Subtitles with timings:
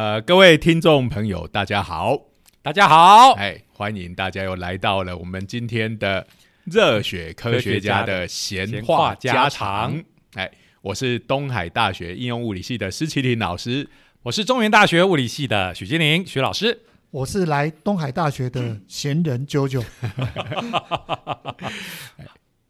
[0.00, 2.18] 呃，各位听众朋友，大家好，
[2.62, 6.26] 大家好，哎，欢迎大家又来到了我们今天的
[6.64, 10.02] 热血科学家的闲话家常。
[10.36, 10.50] 哎，
[10.80, 13.86] 我是东海大学应用物理系的施启林老师，
[14.22, 16.80] 我是中原大学物理系的许金玲许老师，
[17.10, 19.84] 我是来东海大学的闲人九九。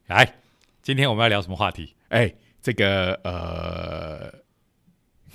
[0.08, 0.34] 来，
[0.82, 1.94] 今天我们要聊什么话题？
[2.08, 4.40] 哎，这个呃。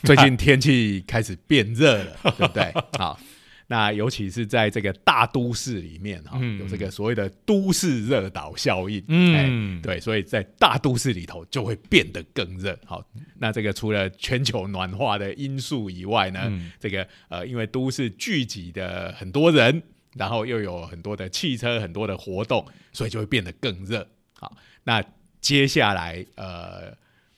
[0.08, 2.72] 最近天气开始变热了， 对不对？
[2.98, 3.20] 好，
[3.68, 12.78] 那尤其是在这个大都市里面哈，有这个所谓的都市热岛效应，嗯，对，所以在大都市里头就会变得更热。
[12.86, 13.04] 好，
[13.40, 19.82] 那这个除了全球暖化的因素以外呢，这个呃，因为都市聚集的很多人，
[20.14, 24.08] 然后又有很多的汽车、很多的活动，所以就会变得更热。
[24.40, 25.04] 好，那
[25.42, 26.96] 接下来呃。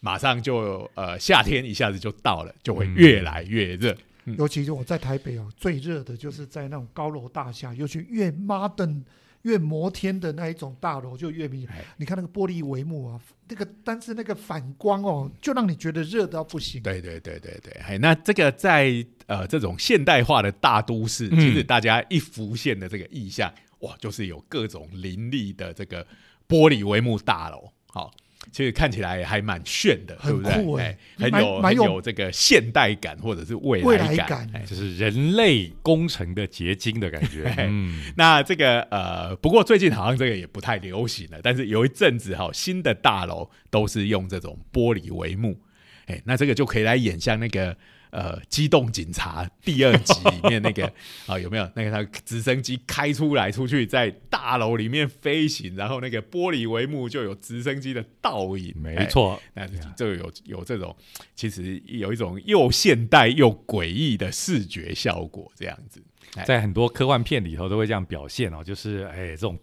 [0.07, 3.93] 马上就呃夏天一下子就到了，就会越来越热。
[4.37, 9.03] 尤其是我在台北哦，最热的就是在那种高楼大厦，尤其越 modern
[9.41, 11.67] 越摩天的那一种大楼就越明。
[11.97, 13.19] 你看那个玻璃帷幕啊，
[13.49, 16.81] 那个但是那个反光哦，就让你觉得热到不行。
[16.81, 26.01] 对对对对对，哎，那这个在呃这种现代化的大都市，其实大家一浮现的这个意象，哇，就是有各种林立的这个
[26.47, 28.09] 玻璃帷幕大楼，好。
[28.51, 30.51] 其实看起来还蛮炫的，对不对？
[30.81, 37.53] 哎，很有很有这个现代感或者是未来感，就是人类工程的结晶的感觉。
[37.57, 41.39] 嗯，那这个呃，不过最近好像这个也不太流行了。
[41.43, 45.59] 但是有一阵子哈，新的大楼都是用这种玻璃帷幕，
[46.05, 47.75] 哎，那这个就可以来演像那个。
[48.09, 50.91] 呃，机动警察第二集里面那个
[51.27, 51.69] 啊，有没有？
[51.75, 60.95] 那个他直升机开出来出去在大楼里面飞行，然后那个玻璃帷幕就有直升机的倒影，没错，那就有有这种
[61.35, 66.01] 其实有一种又现代又诡异的视觉效果，这样子，
[66.45, 69.59] 在很多科幻片里头都会这样表现哦，就是哎这种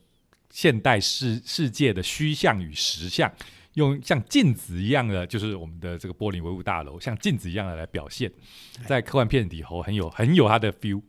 [0.51, 3.33] 现代世世界的虚像与实像。
[3.75, 8.31] 用像镜子一样的，就是我们的这个玻璃帷幕大楼，像镜子一样的来表现，
[8.87, 11.03] 在科幻片里头很有很有它的 feel。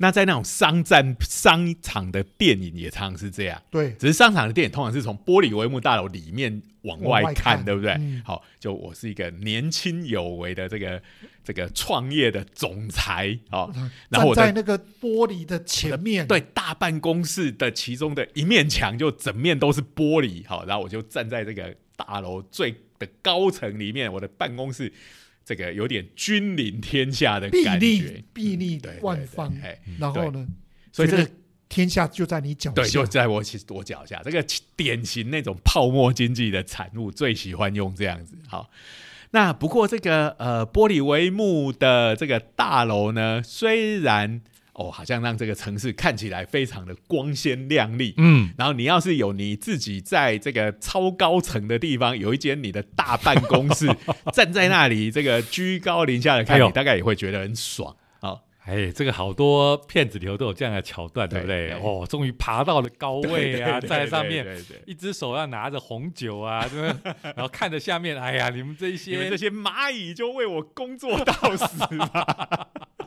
[0.00, 7.98] 那在那种商战商场的电影也常常是这样，对，只是商场的电影通常是从玻璃帷幕大楼里面往外看，对不对？
[8.24, 11.02] 好，就我是一个年轻有为的这个
[11.42, 13.72] 这个创业的总裁，好，
[14.08, 21.74] 然后我在那个玻璃的前面，对，大办公室的其中的一面墙就整面都是玻璃，好，然后我就站在这个。
[22.06, 24.92] 大楼最的高层里面，我的办公室，
[25.44, 29.52] 这个有点君临天下的感觉，壁立万方。
[29.98, 30.46] 然后呢，
[30.92, 31.28] 所以这个
[31.68, 34.22] 天下就在你脚下，对，就在我其实我脚下。
[34.24, 34.42] 这个
[34.76, 38.36] 典型那种泡沫经济的产物，最喜欢用这样子。
[38.46, 38.70] 好，
[39.32, 44.40] 那不过这个呃玻璃帷幕的这个大楼呢，虽然。
[44.78, 48.14] 哦，好像让这个城市看起来非常的光鲜亮丽。
[48.16, 53.88] 嗯，然后你要是有你自己在这个超高层的地方有一间你的大办公室，
[54.32, 58.36] 站在那里这个居高临下的看你，大概也会觉得很爽啊。
[58.66, 61.72] 哎，这个好多片子里头都有这样的桥段，对不对？
[61.72, 64.46] 哦，终于爬到了高位啊，在上面，
[64.86, 66.64] 一只手要拿着红酒啊，
[67.34, 72.68] 然后看着下面，哎呀，你们这些这些蚂蚁就为我工作到死吧。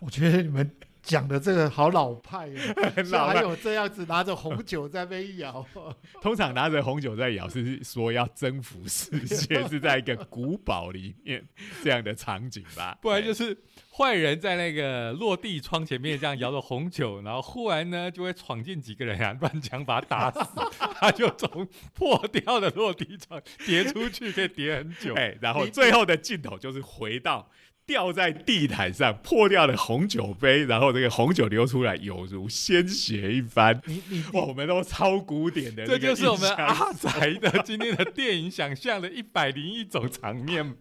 [0.00, 0.70] 我觉得你们
[1.02, 5.64] 讲的这个好老派哦， 哪有这样子拿着红酒在那摇。
[6.20, 11.42] 通常拿着红酒在摇是说要征服世界，是在一个古堡里面
[11.82, 12.96] 这样的场景吧？
[13.00, 13.56] 不然就是
[13.90, 20.60] 坏人在那个落地窗前面这样摇着红酒，然后忽然呢就会闯进几个人啊，乱枪把他打死，
[21.00, 25.14] 他就从破掉的落地窗跌出去，可以跌很久。
[25.14, 27.50] 哎，然后最后的镜头就是回到。
[27.90, 33.82] 掉在地毯上破掉的红酒杯，然后这个红酒流出来，有如鲜血一般。
[33.84, 40.76] 你你我们都超古典的，这就是我们阿宅的今天的电影想象的一百零一种场面。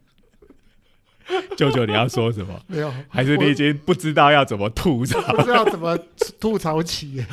[1.57, 2.61] 舅舅，你要说什么？
[2.69, 5.19] 没有，还是你已经不知道要怎么吐槽？
[5.33, 5.97] 不知道怎么
[6.39, 7.25] 吐槽起？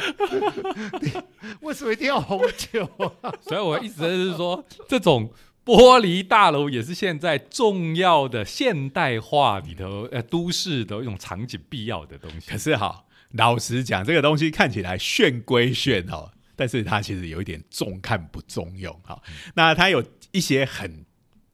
[1.61, 2.89] 为什么一定要红酒？
[3.47, 5.31] 所以我一直是说这种。
[5.67, 12.49] 玻璃大楼也是现在重要的现代化里头呃都市的一种场景必要的东西。
[12.49, 19.21] 可是哈，老实讲，这个东西看起来炫归炫哈，但是它其实有一点重看不重用哈。
[19.57, 21.05] 那它有一些很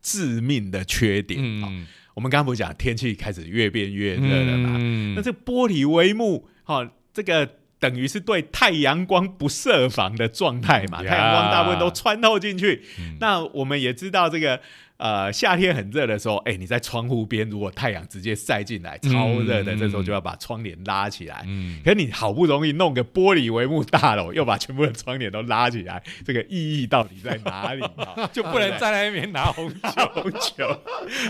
[0.02, 4.78] 致命的缺点嗯，我们刚刚不是讲天气开始越变越热了嘛？
[5.16, 7.61] 那这玻璃帷幕哈，这个。
[7.82, 11.02] 等于是对太阳光不设防的状态嘛？
[11.02, 12.80] 太阳光大部分都穿透进去。
[13.18, 14.60] 那我们也知道这个
[14.98, 21.42] 呃夏天很热的时候，哎，你在窗户边，如果太阳直接晒进来，超热的，这时候就要把窗帘拉起来。
[21.48, 28.30] 嗯，可你好不容易弄个玻璃帷幕大楼，又把全部的窗帘都拉起来，这个意义到底在哪里啊？
[28.32, 30.68] 就不能站在那边拿红酒红酒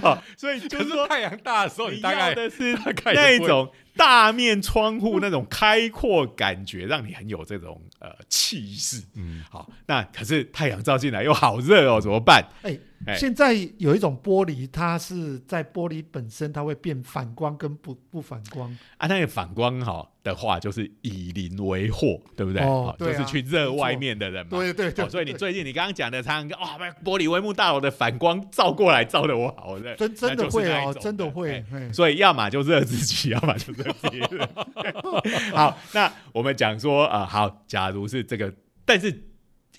[0.06, 0.22] 啊？
[0.36, 2.76] 所以就是说， 太阳大的时候，你大概的是
[3.14, 3.72] 那一种。
[3.96, 9.02] 大面窗户那种开阔感觉，让你很有这种呃气势。
[9.14, 12.48] 嗯，好，那可是太阳照进来又好热哦，怎么办？
[12.62, 12.78] 哎。
[13.18, 19.08] 现在有一种玻璃，它是在玻璃本身，它会变反光跟不不反光啊。
[19.08, 22.62] 那个反光哈的话，就是以邻为祸，对不对？
[22.62, 24.50] 哦，就是去热外面的人嘛。
[24.50, 25.08] 对对对。
[25.08, 31.64] 所以你最近你刚刚讲的，常常哇，玻璃帷幕大楼的反光照过来，照的我好热，真真的会哦，真的会。
[31.92, 34.48] 所以要么就热自己，要么就热别人。
[35.54, 38.52] 好，那我们讲说啊，好，假如是这个，
[38.84, 39.28] 但是。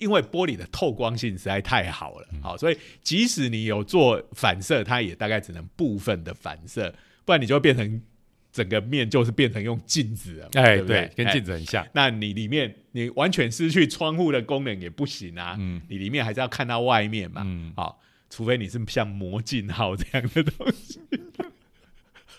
[0.00, 6.92] 因为玻璃的透光性实在太好了，好，所以即使你有做反射，它也大概只能部分的反射，
[7.24, 8.02] 不然你就变成
[8.54, 11.84] 整个面就是变成用镜子了，哎，对，跟镜子很像。
[11.92, 21.00] 那你里面你完全失去窗户的功能也不行啊，嗯，你里面还是要看到外面嘛，嗯，好，除非你是像魔镜号这样的东西。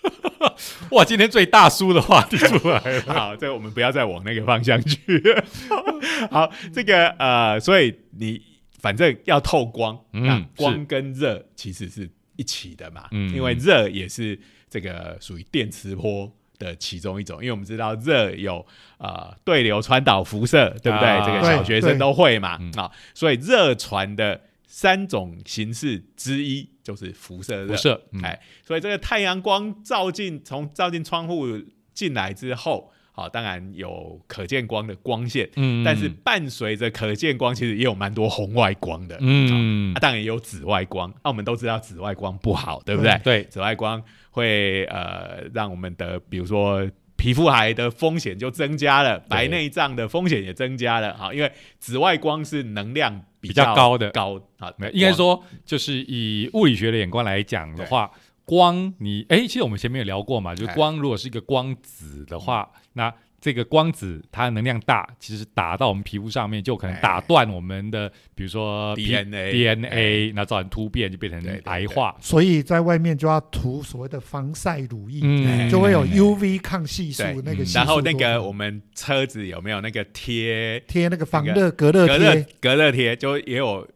[0.92, 3.02] 哇，今天最大叔的话题出来了。
[3.12, 5.22] 好，这我们不要再往那个方向去。
[6.32, 8.40] 好，这个呃，所以你
[8.80, 18.64] 反正要透光，嗯，光跟热其实是一起的嘛，嗯，因为热也是这个属于电磁波的其中一种，因为我们知道热有
[18.98, 21.24] 呃对流传导辐射，对不对？
[21.24, 24.42] 这个小学生都会嘛，啊，所以热传的。
[24.68, 31.46] 三种形式之一就是辐射热，辐射，哎，所以这个太阳光照进从照进窗户
[31.94, 43.18] 进来之后，好，当然有可见光的光线，嗯，但是伴随着可见光，其实也有蛮多红外光的，嗯，当然也有紫外光，那我们都知道紫外光不好，对不对？
[43.24, 46.86] 对，紫外光会呃让我们的比如说
[47.16, 53.24] 皮肤癌的风险就增加了，白内障的风险也增加了，好，因为紫外光是能量。
[53.38, 58.10] 比较高的高啊，没应该说就是以物理学的眼光来讲的话，
[58.46, 77.62] 光你哎，其实我们前面有聊过嘛，就是光如果是一个光子的话，那这个光子它的能量大，其实打到我们皮肤上面就可能打断我们的，比如说 DNA DNA，那造成突变就变成癌化，所以在外面就要涂所谓的防晒乳液，就会有 UV 抗系数那个。
[77.74, 82.46] 然后那个我们车子有没有那个贴贴那个防热隔热贴？
[82.60, 83.86] 隔热贴就也有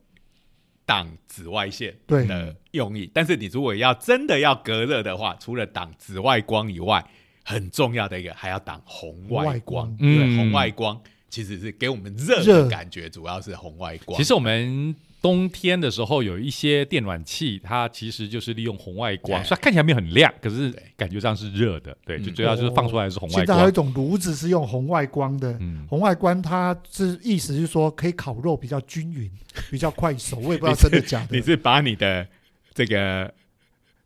[0.91, 7.05] 挡紫外线的用意，但是你如果要真的要隔热的话，除了挡紫外光以外。
[7.43, 9.97] 很重要的一个，还要挡红外光。
[9.97, 14.17] 对，红外光其实是给我们热的感觉，主要是红外光。
[14.17, 21.97] 其实我们冬天的时候有一些电暖器，它其实就是利用红外光，虽然看起来没有很亮，可是感觉上是热的。
[22.07, 23.41] 对，就主要就是放出来是红外光。
[23.45, 25.59] 现在还有一种炉子是用红外光的，
[25.89, 29.31] 红外光它是意思是说可以烤肉比较均匀，
[29.71, 30.39] 比较快熟。
[30.39, 31.37] 我也不知道 真的假的。
[31.37, 32.27] 你是把你的
[32.75, 33.33] 这个。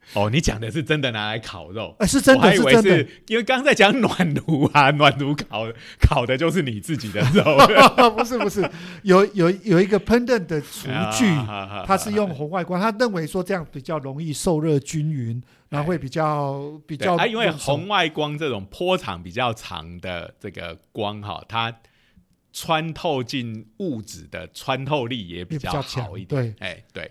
[0.15, 1.97] 哦，你讲的是真的拿来烤肉？
[1.99, 2.99] 哎，是真的，是真的。
[3.29, 5.67] 因为刚刚在讲暖炉啊，暖炉烤
[6.01, 7.45] 烤的就是你自己的肉。
[8.17, 8.69] 不是不是，
[9.03, 11.25] 有有有一个烹饪的厨具，
[11.87, 17.17] 它是用红外光，他认为说这样比较容易受热均匀，然后会比较比较。
[17.17, 21.75] 啊，因为红外光这种波长比较长的这个光哈，它
[22.53, 26.55] 穿透进物质的穿透力也比较好一点。
[26.55, 27.11] 对，哎对。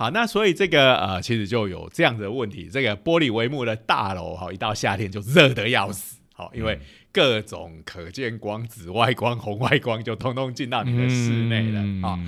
[0.00, 2.70] 好，那所以这个呃，其实就有这样的问题。
[2.72, 6.80] 这个玻璃帷幕的大楼，哈，一到夏天就热得要死，好，因为
[7.12, 12.18] 各种可见光、紫外光、红外光就通通进到你的室内了啊。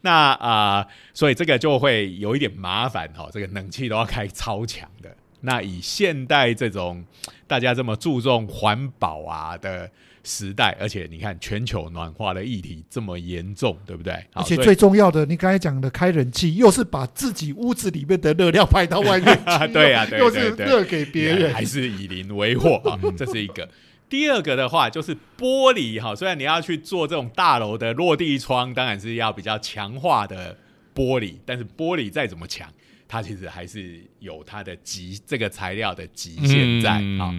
[0.00, 0.84] 那啊，
[1.14, 5.16] 所以这个就会有一点麻烦，哈，这个冷气都要开超强的。
[5.42, 7.04] 那以现代这种
[7.46, 9.88] 大家这么注重环保啊的。
[10.22, 14.12] 时代，而且你看全球暖化的议题这么严重，对不对？
[14.32, 22.98] 而且最重要的，你刚才讲的开冷气，又是把自己屋子里面的热量排到外面 去，对呀，又是热给别人，还是以邻为祸啊？
[23.16, 23.68] 这是一个。
[24.08, 30.56] 第二个的话，就是玻璃哈，虽然你要去做这种大楼的落地窗，当然是要比较强化的
[30.94, 32.68] 玻璃，但是玻璃再怎么强，
[33.06, 36.90] 它其实还是有它的极这个材料的极限在
[37.22, 37.32] 啊。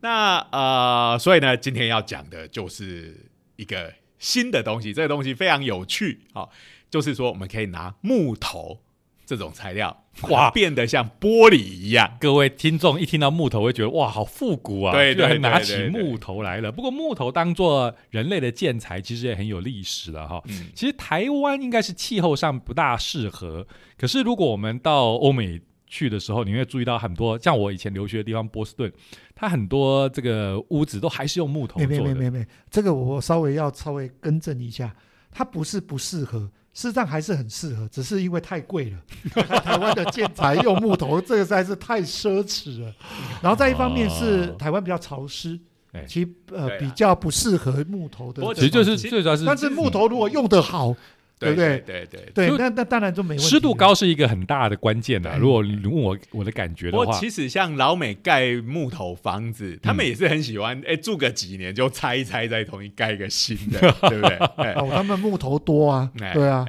[0.00, 6.48] 那呃，所以呢，今天要讲的就是一个新的东西，这个东西非常有趣啊，
[6.90, 8.80] 就是说我们可以拿木头
[9.26, 12.16] 这种材料，哇，变得像玻璃一样。
[12.18, 14.92] 各位听众一听到木头，会觉得哇，好复古啊！
[14.92, 16.72] 对对，拿起木头来了。
[16.72, 20.42] 不过木头当做人类的建材，其实也很有历史了哈。
[20.74, 23.66] 其实台湾应该是气候上不大适合，
[23.98, 28.92] 可是如果我们到欧美去的时候，你会注意到很多，像我以前留学的地方波士顿，
[29.34, 31.88] 它很多这个屋子都还是用木头做的。
[31.88, 34.94] 没没没没，这个我稍微要稍微更正一下，
[35.32, 36.50] 它不是不适合。
[36.74, 38.98] 事实上还是很适合，只是因为太贵了。
[39.62, 42.94] 台湾的建材用木头，这个实在是太奢侈了。
[43.42, 45.58] 然后再一方面是台湾比较潮湿，
[46.06, 48.42] 其呃比较不适合木头的。
[48.54, 50.94] 其实就是最主要是，但是木头如果用得好。
[51.38, 51.78] 对不对？
[51.86, 53.44] 对对对，那那当然就没问题。
[53.44, 55.38] 湿度高是一个很大的关键的。
[55.38, 63.78] 如果你问我我的感觉的话，其实像老美盖木头房子，他们也是很喜欢，哎，住个几年就拆一拆，再重新盖一个新的，
[64.08, 64.36] 对不对？
[64.72, 66.66] 哦，他们木头多啊，对啊。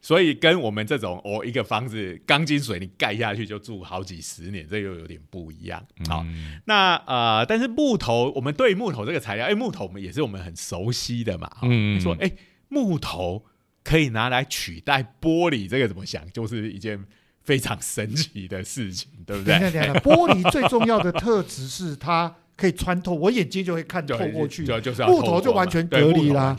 [0.00, 5.82] 所以跟我们这种哦，一个房子钢筋水泥盖下去就住好几十年，这又有点不一样。
[6.08, 6.24] 好，
[6.66, 11.50] 那呃，但是木头，我们对木头这个材料，哎，木头我们也是我们很熟悉的嘛。
[11.62, 12.30] 嗯，说哎，
[12.68, 13.44] 木头。
[13.84, 16.26] 可以拿来取代玻璃，这个怎么想？
[16.32, 16.98] 就是一件
[17.42, 19.54] 非常神奇的事情，对不对？
[20.00, 24.64] 玻璃最重要的特质是它可以穿透，我眼睛就会看透过去。
[24.64, 26.56] 就就是木头就完全隔离啦。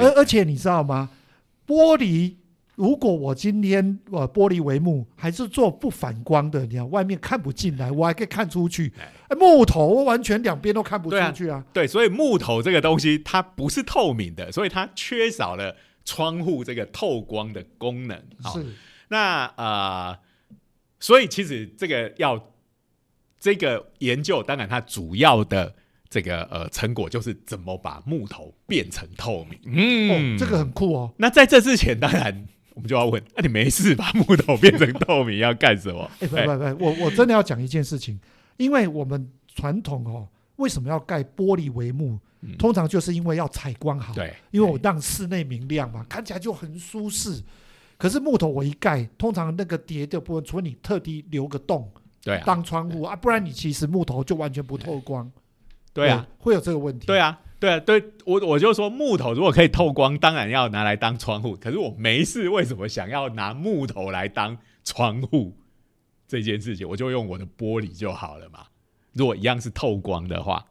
[0.00, 1.10] 而而且你知道吗？
[1.64, 2.34] 玻璃
[2.74, 8.92] 如果我今天呃玻璃帷幕还是做不反光的，你看外面看不进来，我还可以看出去。
[9.38, 11.64] 木头完全两边都看不出去啊。
[11.72, 15.76] 对，所以木头这个东西它不是透明的，所以它缺少了。
[16.04, 18.16] 窗户这个透光的功能，
[18.52, 18.66] 是
[19.08, 20.18] 那呃，
[21.00, 22.52] 所以其实这个要
[23.38, 25.74] 这个研究，当然它主要的
[26.10, 29.58] 这个呃成果就是怎么把木头变成透明。
[29.64, 31.12] 嗯，这个很酷哦。
[31.16, 36.10] 那在这之前，当然我们就要问：那你没事把木头变成透明要干什么？
[36.20, 38.20] 哎，不不不，我我真的要讲一件事情，
[38.56, 42.18] 因为我们传统哦，为什么要盖玻璃帷幕？
[42.58, 47.42] 通常就是因为要采光好，对，因为我让室内明亮嘛，看起来就很舒适。
[47.96, 51.90] 可是木头我一盖，通常那个叠的部分，除非你特地留个洞，
[52.22, 55.30] 对，当窗户啊，不然你其实木头就完全不透光。
[55.92, 57.06] 对啊，会有这个问题。
[57.06, 61.56] 对啊，对啊，对我我就说木头如果可以透光，当然要拿来当窗户。
[61.62, 65.56] 可是我没事，为什么想要拿木头来当窗户
[66.26, 66.86] 这件事情？
[66.86, 68.66] 我就用我的玻璃就好了嘛。
[69.12, 70.66] 如果一样是透光的话。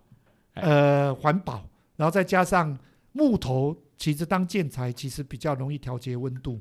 [0.54, 2.78] 呃，环保，然后再加上
[3.12, 6.60] 木头，其实当建材其实比较容易调节温度，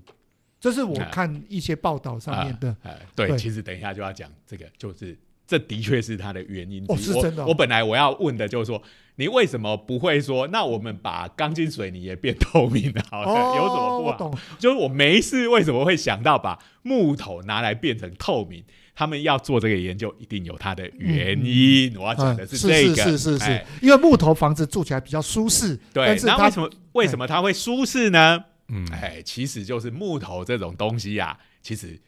[0.60, 2.74] 这是我看一些报道上面的。
[3.14, 6.84] 对，其实等一下就要讲这个，就是这的确是它的原因。
[6.88, 7.44] 哦，是真的。
[7.46, 8.82] 我本来我要问的就是说，
[9.16, 13.04] 你为什么不会说，那我们把钢筋水泥也变透明的？
[13.10, 13.22] 好，
[13.56, 14.38] 有什么不好？
[14.58, 18.64] 就是我没事，为什么会想到把木头拿来变成透明？
[18.94, 21.96] 他们要做这个研究，一定有它的原因。
[21.96, 25.78] 我要讲的是这个，是是是，因为木头房子住起来比较舒适。
[25.92, 28.44] 对，那为什么为什么它会舒适呢？
[28.68, 32.00] 嗯，哎，其实就是木头这种东西呀，其实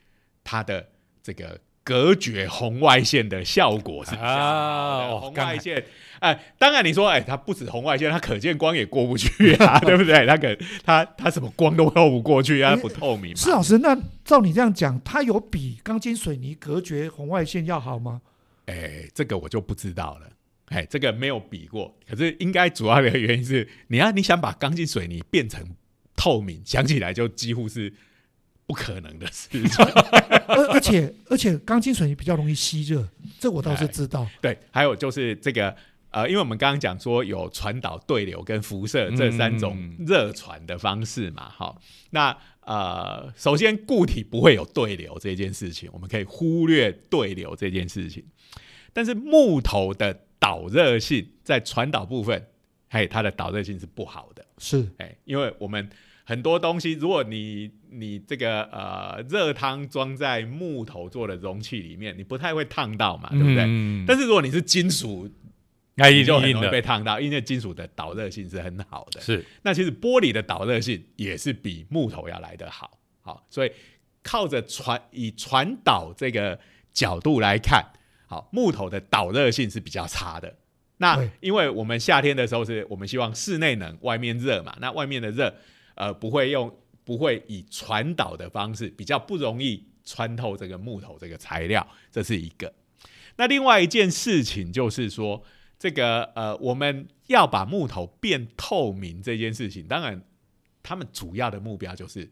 [0.42, 0.88] 它的
[1.22, 1.60] 这个。
[1.84, 5.84] 隔绝红外线的效果是啊，红外线，
[6.18, 10.26] 哎，当然你说，哎，它不止红外线，它可见光也过不去啊， 对不对？
[10.26, 13.36] 它可它它什么光都透不过去啊，不透明。
[13.36, 18.22] 施老师，那照你这样讲，它有比钢筋水泥隔绝红外线要好吗？
[18.64, 20.30] 哎，这个我就不知道了，
[20.70, 21.94] 哎，这个没有比过。
[22.08, 25.62] 可是应该主要的原因是，你要你想把钢筋水泥变成
[26.16, 27.92] 透明，想起来就几乎是。
[28.66, 29.84] 不可能的事情，
[30.46, 33.06] 而而且而且钢筋水泥比较容易吸热，
[33.38, 34.26] 这我倒是知道。
[34.40, 35.76] 对，还有就是这个
[36.10, 41.78] 呃，因为我们刚刚讲说有传导对流跟辐射这三种热传的方式嘛，好，
[42.10, 48.24] 那呃，首先固体不会有对流这件事情，我们可以忽略对流这件事情。
[48.94, 52.46] 但是木头的导热性在传导部分，
[52.88, 55.90] 嘿，它的导热性是不好的，是哎，因为我们。
[56.26, 63.64] 很多东西，如果你你这个呃热汤装在木头做的容器里面，你不太会烫到嘛，对不对？
[64.06, 65.28] 但是如果你是金属，
[65.96, 69.20] 你就很容易被烫到，因为金属的导热性是很好的。
[69.20, 72.98] 是，那其实玻璃的导热性也是比木头要来得好。
[73.20, 73.70] 好，所以
[74.22, 76.58] 靠着传以传导这个
[76.92, 77.84] 角度来看，
[78.26, 80.56] 好木头的导热性是比较差的。
[80.96, 85.54] 那因为我们夏天的时候是我们希望室内冷，外面热嘛，那外面的热。
[85.94, 86.74] 呃，不会用，
[87.04, 92.72] 不会以传导的方式，比较不容易穿透这个木头这个材料，这是一个。
[93.36, 95.42] 那另外一件事情就是说，
[95.78, 100.22] 这个呃，我们要把木头变透明这件事情，当然，
[100.82, 102.30] 他们主要的目标就是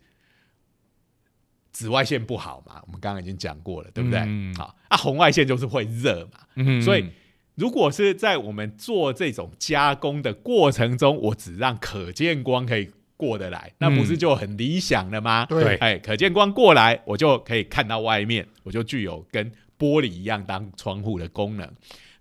[1.72, 4.20] 紫外线不好嘛，我们刚刚已经讲过了，对不对？
[4.20, 7.10] 嗯好，啊，红外线就是会热嘛，嗯所以
[7.54, 12.90] 如果是在我们做这种加工的过程中，我只让可见光可以
[13.22, 15.46] 过得来，那不是就很理想了吗？
[15.48, 19.48] 对哎，可见光过来，我就可以看到外面，我就具有跟
[19.78, 21.72] 玻璃一样当窗户的功能。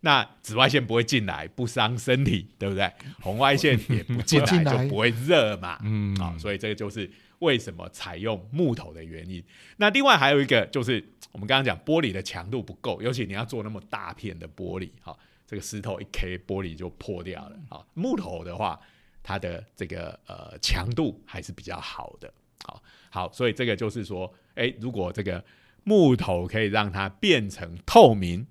[0.02, 2.88] 那紫外线不会进来，不伤身体，对不对？
[3.20, 5.80] 红外线也不进来来，就不会热嘛。
[5.84, 9.44] 嗯好、所以这个就是为什么采用木头的原因。
[9.78, 15.18] 那另外还有一个就是，我们刚刚讲玻璃的强度不够，尤其你要做那么大片的玻璃，好、
[15.48, 17.56] 这个石头一 K 玻璃就破掉了。
[17.70, 18.80] 好、木头的话，
[19.24, 22.34] 它的这个呃强度还是比较好的。
[22.64, 25.44] 好，好，所以这个就是说，哎，如果这个
[25.84, 28.46] 木头可以让它变成透明，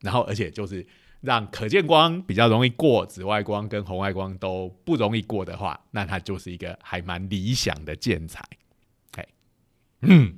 [0.00, 0.86] 然后而且就是
[1.20, 8.44] 让可见光比较容易过，紫外光跟红外光都不容易过的话，那它就是一个还蛮理想的建材。
[10.06, 10.34] 嗯，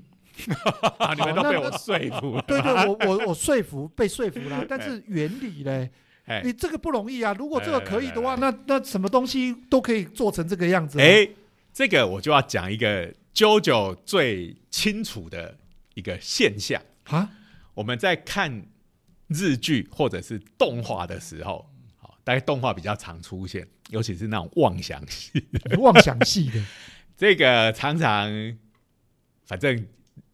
[0.99, 2.43] 啊， 你们都那被我 说服了。
[2.47, 5.91] 对对，我我我说服被说服了， 但是原理嘞，哎
[6.45, 7.35] 你这个不容易啊。
[7.39, 11.03] 如果这个可以的话，那那什么东西都可以做成这个样子啊。
[11.05, 11.29] 哎，
[11.73, 15.57] 这个我就要讲一个 JoJo 最清楚的
[15.95, 16.83] 一个现象。
[17.05, 17.31] 啊，
[17.75, 18.67] 我们在看
[19.29, 25.31] 日剧或者是动画的时候，好，大概动画比较常出现，尤其是那种妄想戏，
[25.79, 26.61] 妄想系的，
[27.17, 28.29] 这个常常
[29.45, 29.87] 反正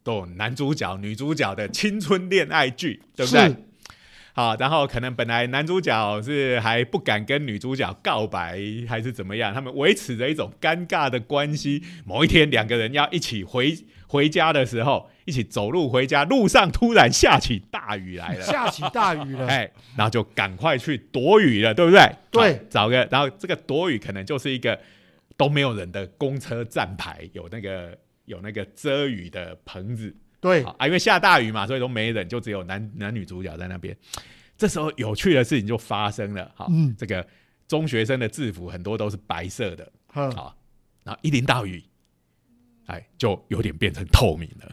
[0.02, 3.56] 都有男主角、女主角的青春恋爱剧，对不对是？
[4.34, 8.58] 好，然后可能本来男主角是还不敢跟女主角告白，
[8.88, 11.82] 还是怎么样，他们维持着一种尴尬的关系。
[12.06, 18.42] 某一天，两个人要一起回回家的时候，一起走路回家，路上突然下起大雨来了。
[18.42, 19.46] 下起大雨了。
[19.46, 22.10] 哎，然后就赶快去躲雨了，对不对？
[22.30, 24.80] 对找个，然后这个躲雨可能就是一个
[25.36, 33.96] 都没有人的公车站牌，有那个有那个遮雨的棚子对啊，因为下大雨嘛，所以都没人，就只有男男女主角在那边。
[34.58, 37.24] 这时候有趣的事情就发生了，好，嗯这个
[37.68, 40.54] 中学生的制服很多都是白色的，嗯，好，
[41.04, 41.82] 然后一淋到雨，
[42.86, 44.70] 哎，就有点变成透明了，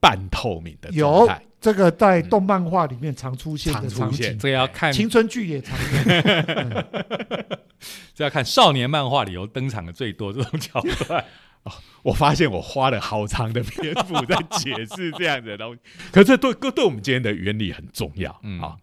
[0.00, 1.40] 半透明的状有态。
[1.60, 5.86] 这个在动漫画里面常出现的常出场现景，这个要看，青春剧也常有。
[6.58, 6.84] 嗯
[8.14, 11.24] 这要看少年漫画里头登场的最多这种桥段。
[12.02, 15.80] 我发现我花了好长的篇幅在解释这样的东西，
[16.12, 18.76] 可是对对我们今天的原理很重要，嗯啊，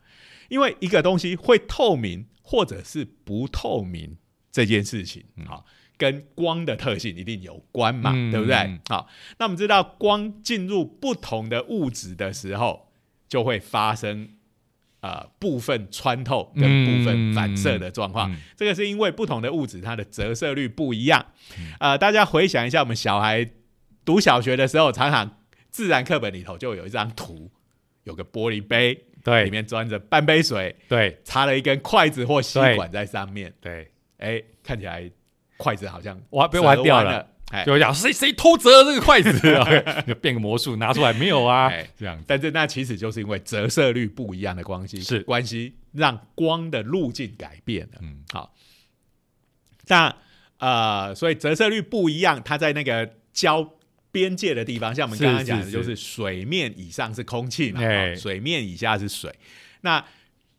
[0.49, 4.17] 因为一个东西会透明或者是不透明
[4.51, 5.63] 这件事情，啊，
[5.97, 8.79] 跟光的特性一定有关嘛，嗯对不对嗯？
[8.89, 12.91] 好，那我们知道光进入不同的物质的时候，
[13.27, 14.37] 就会发生。
[15.01, 21.25] 呃，部分穿透跟部分反射的状况，嗯这个是因为不同的物质它的折射率不一样。
[21.79, 23.49] 呃，大家回想一下，我们小孩
[24.05, 25.37] 读小学的时候，常常
[25.71, 27.49] 自然课本里头就有一张图，
[28.03, 29.43] 有个玻璃杯，对。
[29.43, 31.19] 里面装着半杯水，对。
[31.23, 33.51] 插了一根筷子或吸管在上面。
[33.59, 35.09] 对，哎，看起来
[35.57, 37.27] 筷子好像哇，被我玩掉了。
[37.65, 39.31] 就讲谁谁偷折了这个筷子，
[40.07, 41.87] 就变个魔术拿出来没有啊哎？
[41.97, 45.19] 这样，但是那其实就是因为折射率不一样的关系，是。
[45.21, 47.99] 关系让光的路径改变了。
[48.01, 48.53] 嗯，好，
[49.87, 50.15] 那
[50.57, 53.73] 呃，所以折射率不一样，它在那个交
[54.11, 57.81] 边界的地方，像我们是刚刚讲的，就是水面以上是空气嘛，
[58.15, 59.33] 水面以下是水。
[59.81, 60.05] 那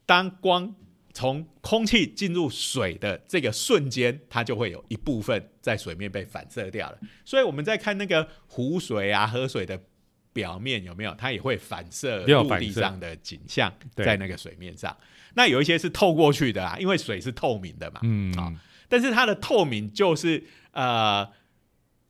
[0.05, 0.75] 当光
[1.13, 6.99] 从空气进入水的这个瞬间，它就会有一部分在水面被反射掉了。
[7.25, 9.81] 所以我们在看那个湖水啊、河水的
[10.33, 14.97] 表面有没有，它也会反射陆地上的景象在那个水面上。
[15.35, 18.53] 那有一些是透过去的啊，因为水是透明的嘛，嗯，好
[18.89, 21.27] 但是它的透明就是呃，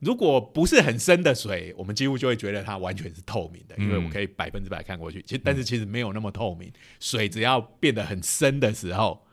[0.03, 5.23] 如果不是很深的水，我们几乎就会觉得它完全是透明的，因为嗯我可以百分之百看过去。
[5.23, 6.73] 其实，但是其实没有那么透明。
[6.99, 9.25] 水只要变得很深的时候，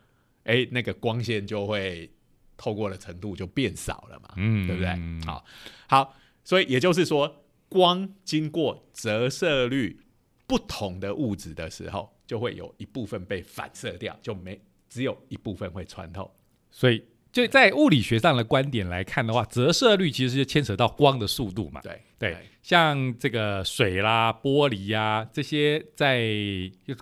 [0.44, 2.12] 哎，那个光线就会
[2.56, 5.20] 透过的程度就变少了嘛，嗯对不对嗯？
[5.24, 5.44] 好，
[5.88, 10.00] 好，所以也就是说，光经过折射率
[10.46, 16.32] 不同的物质的时候，就会有一部分被反射掉，就没只有一部分会穿透。
[16.70, 21.80] 所以就在物理学上的观点来看的话，折射率其实就牵扯到光的速度嘛。
[21.82, 26.28] 对对，像这个水啦、玻璃呀、这些，在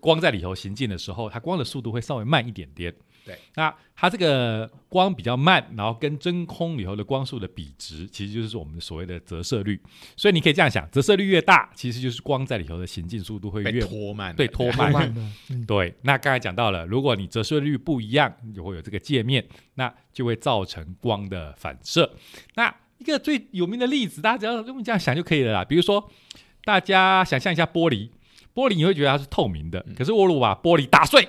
[0.01, 2.93] 光在里头行进的时候，它光的速度会稍微慢一点点。
[3.27, 9.79] 对，那它这个光比较慢，然后跟真空里头的光速的比值，其实就是我们所谓的折射率。
[10.15, 22.09] 所以你可以这样想，折射率越大，其实就是光在里头的行进速度会越拖慢，对拖慢慢慢，嗯，对，那刚才讲到了，如果你折射率不一样，就会有这个界面，那就会造成光的反射。
[22.55, 25.65] 那一个最有名的例子，大家只要用这样想就可以了啦。
[25.65, 26.09] 比如说，
[26.63, 28.09] 大家想象一下玻璃，
[28.53, 31.27] 玻璃你会觉得它是透明的，嗯可是我如果把玻璃打碎，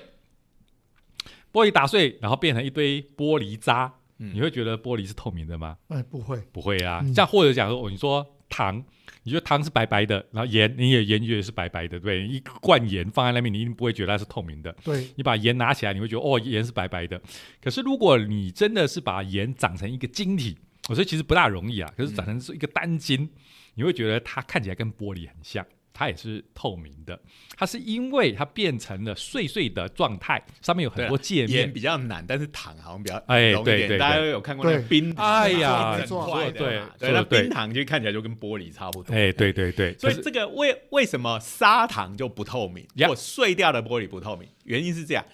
[1.58, 5.76] 玻璃打碎，然后变成一堆玻璃渣，嗯你会觉得玻璃是透明的吗？
[5.88, 7.00] 哎，不会，不会啊。
[7.02, 8.82] 嗯像或者讲说，哦你说糖，
[9.24, 12.26] 你觉得糖是白白的，然后盐你也盐也是白白的，对？
[12.26, 14.74] 一罐盐放在那边，你一定不会觉得它是透明的。
[14.84, 17.20] 对，你把盐拿起来，你会觉得哦，盐是白白的。
[17.60, 20.56] 可是如果你真的是把盐长成一个晶体，
[20.88, 21.92] 我觉得其实不大容易啊。
[21.96, 23.28] 可是长成是一个单晶，
[23.74, 25.66] 你会觉得它看起来跟玻璃很像，
[25.98, 27.18] 它也是透明的。
[27.56, 31.72] 它是因为它变成了碎碎的状态，上面有很多界盐面。
[31.72, 33.78] 比较难，但是糖好像比较哎容易一点。
[33.78, 39.12] 对对大家都有看过那个冰糖，哎呀对嘛对，那冰糖就看起来就跟玻璃差不多。
[39.12, 44.48] 哎，对对对，所以这个为为什么砂糖就不透明，呀或碎掉的玻璃不透明？
[44.64, 45.24] 原因是这样，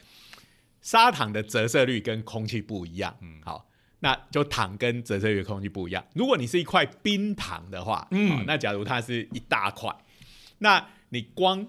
[0.80, 3.14] 砂糖的折射率跟空气不一样。
[3.20, 3.68] 嗯好，
[4.00, 6.02] 那就糖跟折射率、空气不一样。
[6.14, 9.94] 如果你是一块冰糖的话，嗯好那假如它是一大块，
[10.64, 11.66] 那你光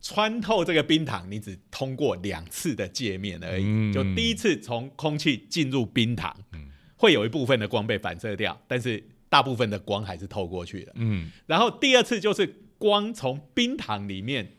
[0.00, 3.64] 穿透这个冰糖，你只通过两次的界面而已。
[3.66, 10.92] 嗯就第一次从空气进入冰糖，嗯会有一部分的光被反射掉，但是大部分的光还是透过去的。
[10.94, 12.46] 嗯然后第二次就是
[12.78, 14.52] 光从冰糖里面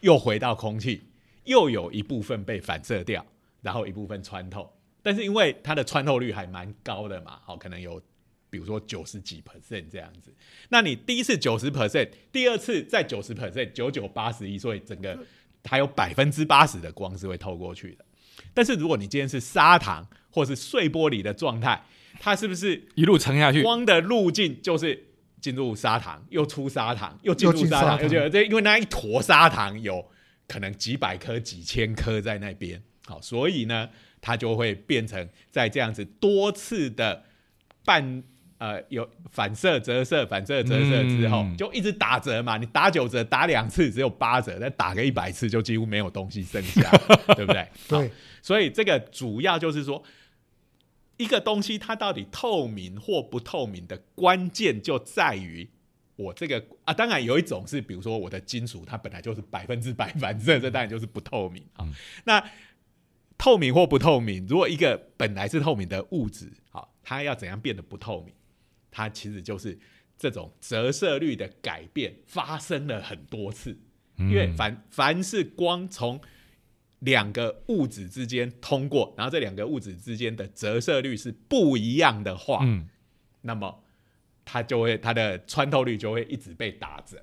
[0.00, 1.02] 又回到空气，
[1.44, 3.24] 又有一部分被反射掉，
[3.60, 4.72] 然后一部分穿透。
[5.02, 8.00] 但是因为它的穿透率还蛮高的嘛，好，可能有
[8.50, 10.32] 比如说九十几 percent 这样子。
[10.68, 15.18] 那你第一次九十 percent，第二次再九十 percent，九九八十一，所以整个
[15.64, 18.04] 还有百分之八十的光是会透过去的。
[18.52, 21.82] 但是如果你今天是砂糖或是碎玻璃的状态，
[22.20, 25.06] 它是不是一路沉下去，光的路径就是
[25.40, 30.06] 进入砂糖，又出砂糖，又进入砂糖，又进这因为那一坨砂糖有
[30.46, 33.88] 可能几百颗、几千颗在那边，好，所以呢，
[34.20, 37.24] 它就会变成在这样子多次的
[37.84, 38.22] 半
[38.58, 42.56] 呃有反射、折射、反射、折射之后，嗯就一直打折嘛。
[42.56, 46.90] 你打九折，打两次只有八折，再打个一百次就几乎没有东西剩下，
[47.36, 47.62] 对不对？
[47.62, 48.10] 好对，
[48.42, 50.02] 所以这个主要就是说，
[51.16, 55.68] 一个东西它到底透明或不透明的关键就在于
[56.16, 61.84] 我这个啊，当然有一种是，比如说我的金属它本来就是百分之百反射，这当然就是不透明啊。
[61.84, 62.42] 嗯那
[63.38, 68.32] 透明或不透明，如果一个本来是透明的物质，好，它要怎样变得不透明？
[68.96, 69.78] 它其实就是
[70.16, 73.72] 这种折射率的改变发生了很多次。
[74.16, 76.18] 嗯因为凡凡是光从
[77.00, 82.88] 两个物质之间通过，然后这两个物质之间的折射率是不一样的话，嗯
[83.42, 83.84] 那么
[84.46, 87.22] 它就会它的穿透率就会一直被打折。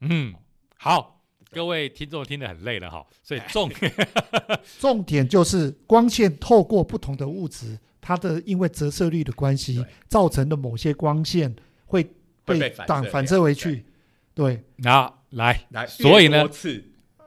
[0.00, 0.34] 嗯，
[0.76, 3.90] 好，各位听众听得很累了哈，所以重点
[4.78, 11.52] 重点就是光线透过不同的物质，它的因为折射率的关系，造成的某些光线
[11.86, 12.08] 会
[12.46, 13.84] 会被反反射回去。
[14.32, 16.48] 对，那来，来，所以呢？
[16.48, 16.84] 次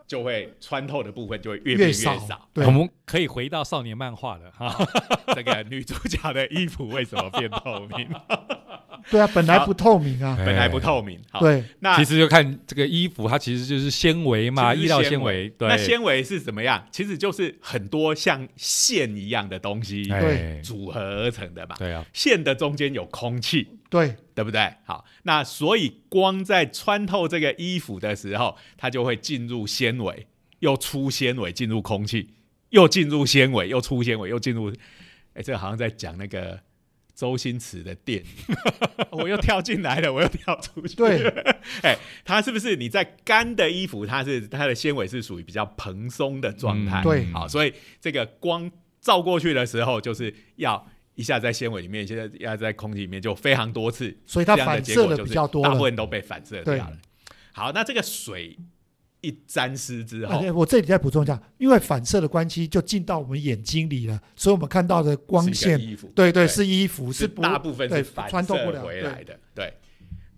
[0.08, 2.48] 就会穿透的部分就会越变越越少少。
[2.54, 2.66] 对。
[2.66, 4.88] 我们可以回到少年漫画了哈。
[5.34, 8.08] 这个女主角的衣服为什么变透明？
[9.10, 10.38] 对啊，本来不透明啊。
[10.46, 11.20] 本来不透明。
[11.32, 15.50] 好，对，那其实就看这个衣服，它其实就是纤维嘛，其实是医疗纤纤维维。
[15.50, 16.86] 对，那纤维是怎么样？
[16.92, 21.76] 其实就是很多像线一样的东西对组合而成的嘛。
[21.80, 24.72] 对啊，线的中间有空气，对，对不对？
[24.86, 30.28] 好，那所以光在穿透这个衣服的时候，它就会进入纤维，
[30.60, 32.30] 又出纤维进入空气，
[32.70, 34.74] 又进入纤维，又出纤维，又进入。
[35.34, 36.60] 哎，这个好像在讲那个
[37.14, 38.56] 周星驰的电影，
[39.12, 40.96] 我又跳进来了，我又跳出去。
[40.96, 41.28] 对，
[41.84, 47.02] 哎，它是不是你在干的衣服，它是它的纤维是属于比较蓬松的状态？
[47.02, 55.64] 嗯对好，所以这个光照过去的时候，就是要一下在纤维里面，现在要在空气里面，就非常多次，所以它反射的比较多。
[55.64, 56.98] 大部分都被反射掉了。
[57.54, 58.58] 好，那这个水
[59.22, 66.48] 一沾湿之后，啊我这里再补充一下，因为反射的关系，就进到我们眼睛里了，所以我们看到的光线，衣服，对对，对。
[66.48, 69.38] 是衣服，不是大部分对是反射穿透不了回来的。
[69.54, 69.74] 对，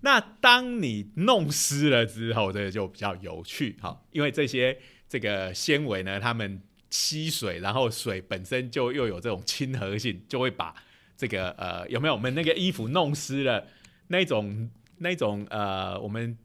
[0.02, 10.74] 那当你弄湿了之后，这个就比较有趣哈，因为这些这个纤维呢，它们吸水，然后水本身就又有这种亲和性，就会把
[11.16, 12.16] 这个呃有没有？
[12.16, 13.64] 我们那个衣服弄湿了，
[14.08, 16.36] 那种那种呃我们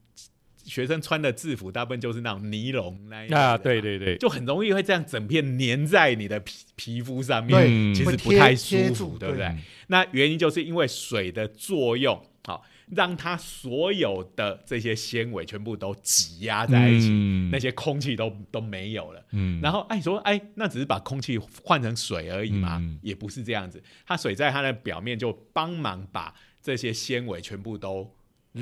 [0.67, 9.47] 学生穿的制服，大部分就是那种尼龙那啊，对对对，就很容易会这样整片粘在你的皮皮肤上面，其实不太舒服，住对不对？
[9.47, 19.25] 嗯那原因就是因为水的作用，好、让它所有的这些纤维全部都挤压在一起，嗯那些空气都都没有了。
[19.31, 22.79] 嗯然后，哎，你说，哎，那只是把空气换成水而已嘛？
[22.81, 28.13] 嗯也不是这样子，它水在它的表面就帮忙把这些纤维全部都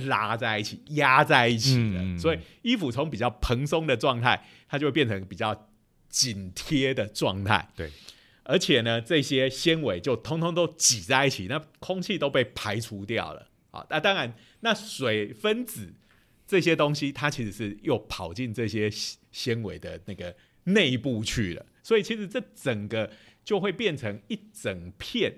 [0.06, 5.68] 拉在一起、压在一起的，嗯所以衣服从比较蓬松的状态，它就会变成比较
[6.08, 7.68] 紧贴的状态。
[7.74, 7.90] 对，
[8.42, 13.48] 而且呢，这些纤维就通通都挤在一起，那空气都被排除掉了。
[13.70, 15.94] 啊，那当然，那水分子
[16.46, 23.10] 这些东西，它其实是又跑进这些纤纤维的那个内部去了，所以其实这整个
[23.44, 25.34] 就会变成一整片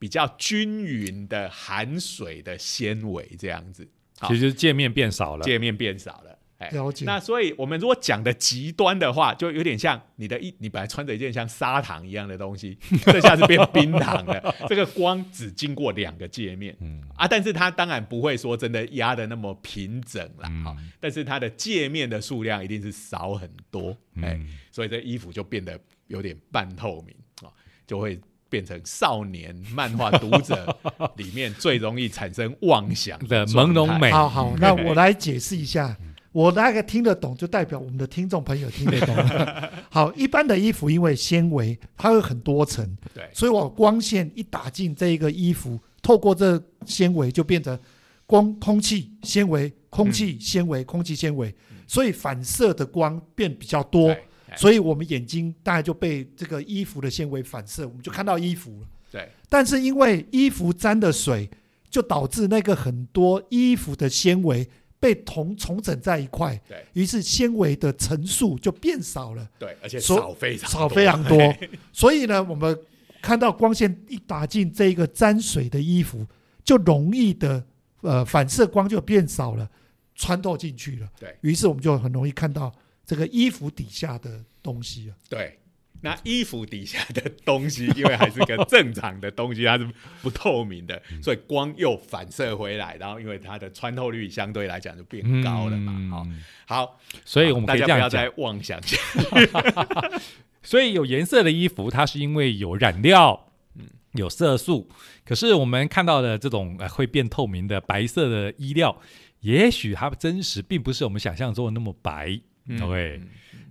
[0.00, 3.88] 比较均匀的含水的纤维这样子。
[4.18, 4.28] 好。
[4.28, 5.44] 其实就是界面变少了。
[5.44, 6.38] 界面变少了。
[6.58, 7.04] 哎，了解。
[7.04, 14.54] 那所以我们如果讲的极端的话，就有点像你的一，你本来穿着一件像砂糖一样的东西， 这下是变冰糖了。
[14.66, 17.02] 这个光只经过两个界面，嗯。
[17.14, 20.64] 啊，但是它当然不会说真的压的那么平整啦，嗯。
[20.64, 23.90] 好、但是它的界面的数量一定是少很多，
[24.22, 24.48] 哎、嗯。
[24.72, 27.52] 所以这衣服就变得有点半透明啊、
[27.86, 30.76] 就会变成少年 漫画读者
[31.16, 34.10] 里面最容易产生妄想的朦胧美。
[34.10, 35.96] 好好，那我来解释一下。
[36.32, 39.16] 我大概听得懂，就代表我们的听众朋友听得懂。
[39.88, 43.24] 好，一般的衣服因为纤维它有很多层，对。
[43.32, 47.78] 所以我光线一打进这一个衣服，透过这纤维就变成
[48.26, 51.54] 光空气纤维、空气纤维、空气纤维，
[51.86, 54.14] 所以反射的光变比较多，
[54.56, 58.86] 所以我们眼睛大概就被这个衣服的纤维反射，我们就看到衣服了。
[59.12, 59.28] 对。
[59.48, 61.48] 但是因为衣服沾的水，
[61.88, 66.84] 就导致那个很多衣服的纤维被同重整在一块，对。
[66.94, 71.38] 于是纤维的层数就变少了，对，而且所少非常少非常多。
[71.92, 72.76] 所以呢，我们
[73.22, 76.26] 看到光线一打进这个沾水的衣服，
[76.64, 77.64] 就容易的
[78.00, 79.68] 呃反射光就变少了，
[80.14, 81.08] 穿透进去了。
[81.20, 81.36] 对。
[81.42, 82.72] 于是我们就很容易看到
[83.06, 85.16] 这个衣服底下的东西啊。
[85.30, 85.58] 对，
[86.02, 89.88] 那衣服底下的东西，因为还是个正常的东西，它是
[90.20, 95.92] 不透明的，嗯所以光又反射回来，然后因为它的穿透率相对来讲就变高了嘛。
[96.10, 98.80] 好、嗯好，所以我们大家不要再，妄想
[100.62, 104.90] 所以有颜色的衣服，它是因为有染料，嗯有色素。
[105.24, 109.00] 可是我们看到的这种呃会变透明的白色的衣料，
[109.40, 112.40] 也许它真实并不是我们想象中的那么白。
[112.68, 113.20] 嗯 OK，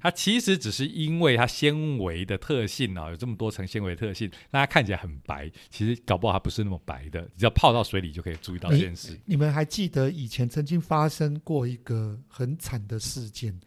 [0.02, 5.52] 它其实只是因为它纤维的特性啊，有这么多层纤维的特性，让它看起来很白。
[5.70, 9.20] 其实搞不好它不是那么白的，只要泡到水里就可以注意到这件事。
[9.26, 13.60] 你们还记得以前曾经发生过一个很惨的事件，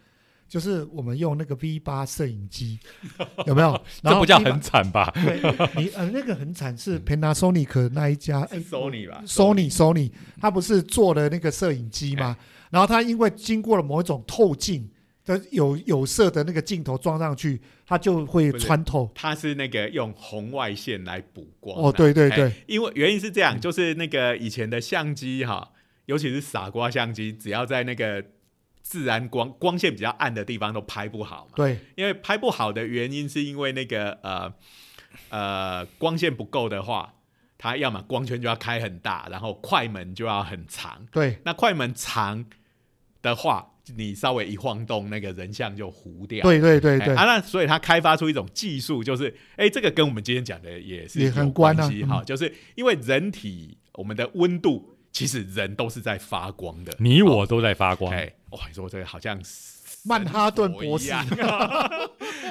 [0.48, 2.78] 就是我们用那个 V 八摄影机，
[3.46, 3.72] 有没有？
[4.02, 5.12] 然后这不叫很惨吧？
[5.14, 5.40] 对，
[5.76, 10.10] 你呃那个很惨，是 Panasonic 那一家 Sony 吧 Sony Sony，
[10.40, 12.36] 他不是做了那个摄影机吗？
[12.70, 14.88] 然后他因为经过了某一种透镜
[15.28, 19.10] 的有有色的那个镜头装上去，它就会穿透。
[19.14, 21.88] 它是那个用红外线来补光的。
[21.88, 25.72] 哦，对对对哎，因为原因是这样，就是那个以前的相机哈，
[26.06, 28.24] 尤其是傻瓜相机，只要在那个
[28.82, 31.52] 自然光光线比较暗的地方都拍不好嘛。
[31.56, 34.52] 对因为拍不好的原因是因为那个呃
[35.28, 37.14] 呃光线不够的话，
[37.58, 41.06] 它要么光圈就要开很大，然后快门就要很长。
[41.10, 42.46] 对那快门长
[43.20, 46.42] 的话，你稍微一晃动，那个人像就糊掉。
[46.42, 56.92] 对对对对哎啊，那所以他开发出一种技术，就是哎、这个跟我们今天讲的也是也很有关系哈、嗯就是因为人体我们的温度，其实人都是在发光的。
[56.98, 58.12] 你我都在发光。
[58.12, 59.40] 哎，哇，你说这个好像
[60.05, 61.27] 曼哈顿博士一样，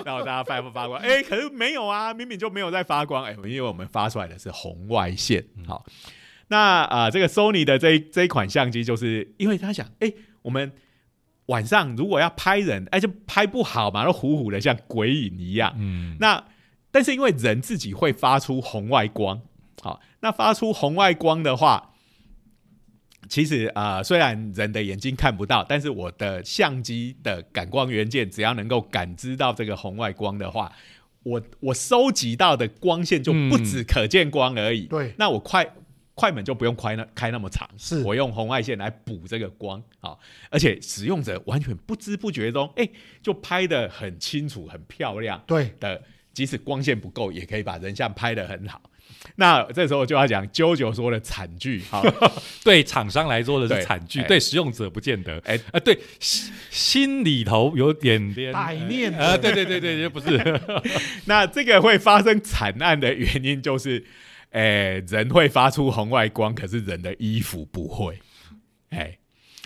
[0.05, 0.99] 然后大家发不发光？
[0.99, 3.23] 哎、可是没有啊，明明就没有在发光。
[3.23, 5.43] 哎、因为我们发出来的是红外线。
[5.65, 5.85] 好，
[6.49, 10.71] 那啊、呃这个 Sony 的这一这一款相机，就是因为他想，哎、我们
[11.47, 15.73] 晚上如果要拍人，哎、就拍不好嘛，都糊糊的像鬼影一样。
[15.77, 16.43] 嗯，那
[16.91, 19.41] 但是因为人自己会发出红外光，
[19.81, 21.91] 好，那发出红外光的话，
[23.29, 30.71] 其实啊、呃虽然人的眼睛看不到，但是我的相机的感光元件只要能够感知到这个红外光的话，
[31.23, 34.85] 我我收集到的光线就不止可见光而已。
[34.87, 35.65] 对那我快
[36.17, 38.01] 快门就不用开那开那么长，是。
[38.01, 40.17] 我用红外线来补这个光啊，
[40.49, 42.89] 而且使用者完全不知不觉中，哎、
[43.21, 45.71] 就拍的很清楚、很漂亮对。
[45.79, 46.01] 的，
[46.33, 48.81] 即使光线不够，也可以把人像拍的很好。
[49.35, 52.03] 那这时候就要讲啾啾说的惨剧，好，
[52.65, 54.27] 对厂商来说的对是惨剧，哎。
[54.27, 55.39] 对使用者不见得。
[55.45, 55.55] 哎。
[55.71, 59.11] 啊，对，心心里头有点点歹念。
[59.11, 60.59] 的呃，对对对对，不是。
[61.25, 64.03] 那这个会发生惨案的原因就是，
[64.57, 68.19] 诶、人会发出红外光，可是人的衣服不会，
[68.89, 69.19] 哎，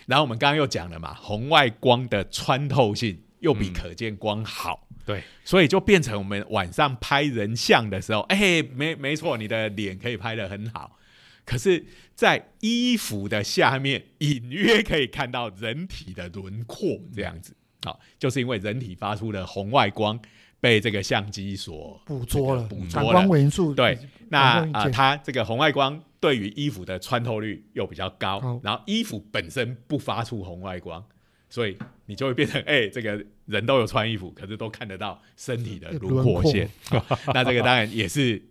[0.06, 4.86] 然后我们刚刚又讲了嘛，红外光的穿透性又比可见光好。
[5.06, 10.98] 对，所以就变成我们晚上拍人像的时候，哎、没没错，你的脸可以拍得很好，
[11.46, 17.56] 可是，在衣服的下面隐约可以看到人体的轮廓，这样子。
[17.84, 20.20] 好，就是因为人体发出的红外光
[20.62, 23.12] 被这个相机所捕捉了，捕捉了。
[23.12, 23.98] 光元素对，
[24.30, 31.04] 那啊、它这个红外光对于衣服的穿透率又比较高，好然后衣服本身不发出红外光，
[31.50, 36.70] 所以你就会变成 哎、这个人都有穿衣服，可是都看得到身体的轮轮廓廓线。
[36.86, 38.42] 好 那这个当然也是。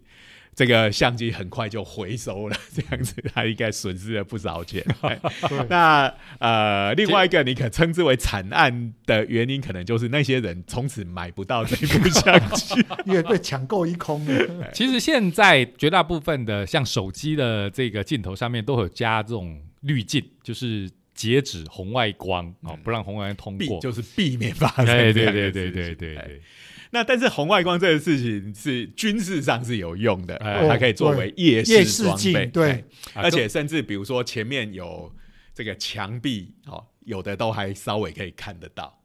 [0.55, 4.85] 这个相机很快就回收了，这样子他应该损失了不少钱。
[5.69, 12.75] 那呃，另外一个你可称之为惨案的原因，可能就是那些人从此买不到这部相机。
[13.07, 14.71] 因为被抢购一空了。
[14.73, 23.81] 其实现在绝大部分的像手机的这个镜头上面都有加这种滤镜，就是截止红外光哦，不让红外光通过。
[23.81, 26.41] 就是避免发生哎，对对对对对对，
[26.91, 35.13] 那但是红外光这个事情是军事上是有用的，哎它可以作为夜夜视镜备，对哎啊而且甚至比如说前面有
[35.55, 39.01] 这个墙壁哦，有的都还稍微可以看得到。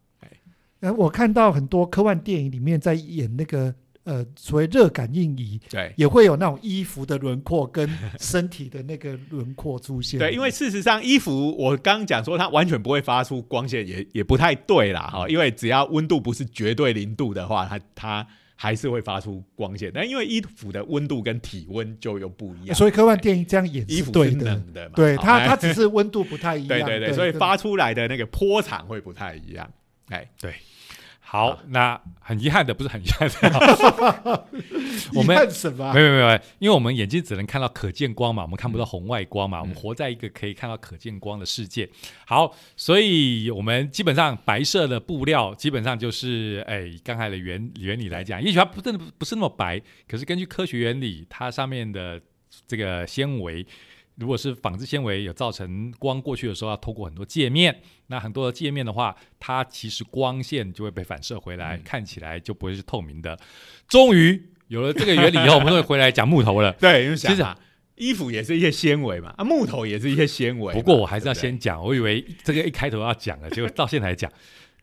[0.82, 7.90] 哎，我看到很多科幻电影里面在演那个呃所谓热感应仪，对也会有那种衣服的轮廓跟
[8.20, 10.20] 身体的那个轮廓出现。
[10.20, 19.92] 对，因为事实上衣服我刚刚讲说它完全不会发出光线，也也不太对啦哈，因为只要温度不是绝对零度的话，它它还是会发出光线。
[19.94, 24.46] 但因为衣服的温度跟体温就又不一样，所以科幻电影这样演衣服是是对的。
[24.46, 26.80] 冷的嘛，对它，它只是温度不太一样。
[26.80, 29.70] 对对对，所以发出来的那个波长会不太一样。
[30.10, 30.30] 哎，
[31.28, 34.48] 好，那很遗憾的，不是很遗憾的，
[35.16, 35.36] 我们没？
[35.36, 41.90] 有没有没有，因为我们眼睛只能看到可见光嘛，我们看不到红外光嘛，我们活在一个可以看到可见光的世界。
[42.28, 52.22] 好，所以我们基本上白色的布料基本上就是，哎，刚才的原原理来讲，也许它不真的不是那么白，可是根据科学原理，它上面的
[52.68, 53.66] 这个纤维。
[54.18, 63.38] 如果是纺织纤维有造成光过去的时候要透过很多界面，那很多的界面的话，它其实光线就会被反射回来，看起来就不会是透明的。
[63.88, 66.72] 终于有了这个原理以后，我们终于回来讲木头了。
[66.80, 67.58] 对，因为想其实啊，
[67.96, 70.74] 衣服也是一些纤维嘛，啊，木头也是一些纤维。
[70.74, 74.32] 不过我还是要先讲，我以为这个一开头要讲的，结果到现在才讲。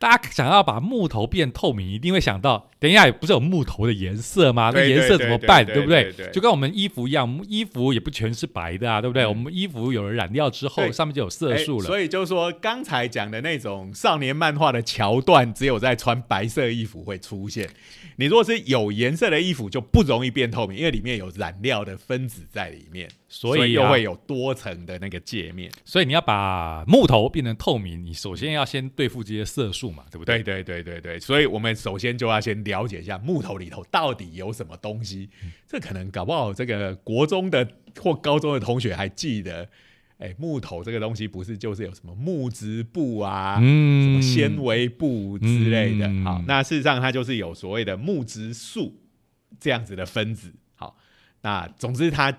[0.03, 4.73] 大家想要把木头变透明，一定会想到，等一下不是有木头的颜色吗？
[4.75, 5.65] 那颜色怎么办？
[5.65, 6.13] 对对不对？
[6.33, 9.23] 就跟我们衣服一样，衣服也不全是白的啊，对不对？
[9.23, 11.85] 嗯我们衣服有了染料之后，上面就有色哎素了。
[11.87, 17.71] 所以就是说刚才讲的那种少年漫画的桥段，只有在穿白色衣服会出现。
[18.17, 25.73] 你如果是有颜色的衣服，就不容易变透明，因为里面有染料的分子在里面，所以啊又会有多层的那个界面。
[25.87, 30.43] 所以你要把木头变成透明，你首先要先对付这些色素嘛，对不对？
[30.43, 35.31] 对对对对对，所以我们首先就要先了解一下木头里头到底有什么东西。
[35.67, 37.67] 这可能搞不好这个国中的
[37.99, 39.67] 或高中的同学还记得，
[40.19, 46.07] 哎，木头这个东西不是就是有什么木质布啊，什嗯么纤维布之类的。
[46.07, 49.01] 嗯好，那事实上它就是有所谓的木质素
[49.59, 50.53] 这样子的分子。
[50.75, 50.99] 好，
[51.41, 52.37] 那总之它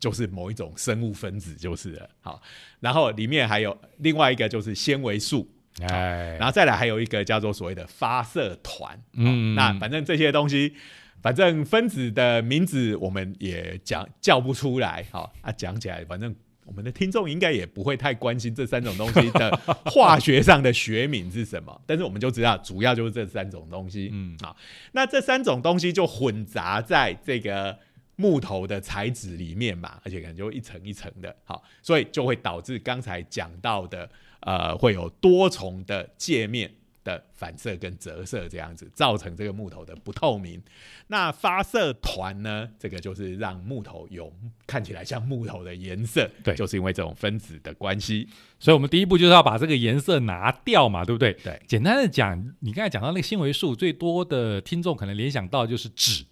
[0.00, 2.10] 就是某一种生物分子就是了。
[2.20, 2.42] 好，
[2.80, 5.48] 然后里面还有另外一个就是纤维素。
[5.82, 10.74] 哎，然后再来还有一个叫做所谓的发射团，嗯嗯，那反正这些东西，
[11.22, 16.34] 反正分子的名字我们也讲叫不出来，好啊，讲起来反正。
[16.66, 19.50] 我们的听众应该也不会太关心这三种东西的
[19.86, 24.54] 化学上的学名是什么， 但是我们就知道主要就是这三种东西，嗯嗯啊，
[24.92, 27.76] 那这三种东西就混杂在这个
[28.20, 34.08] 木头的材质里面嘛，而且可能就一层一层的，好，所以就会导致刚才讲到的，
[34.40, 36.70] 呃，会有多重的界面
[37.02, 40.62] 的反射跟折射这样子，造成这个木头的不透明。
[41.06, 44.30] 那发射团呢，这个就是让木头有
[44.66, 48.28] 看起来像木头的颜色，对就是因为这种分子的关系，
[48.58, 51.32] 所以我们第一步就是要把这个颜色拿掉嘛，对不对？
[51.42, 56.22] 对简单的讲，你刚才讲到那个纤维素，最多的听众可能联想到就是纸，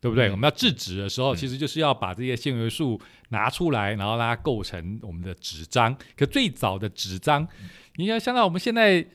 [0.00, 0.28] 对不对？
[0.28, 5.96] 嗯我们要制纸的时候，嗯其实就是要把这些纤维素拿出来，然后让它构成我们的纸张。
[6.16, 7.46] 可最早的纸张，
[7.96, 9.06] 你要想到我们现在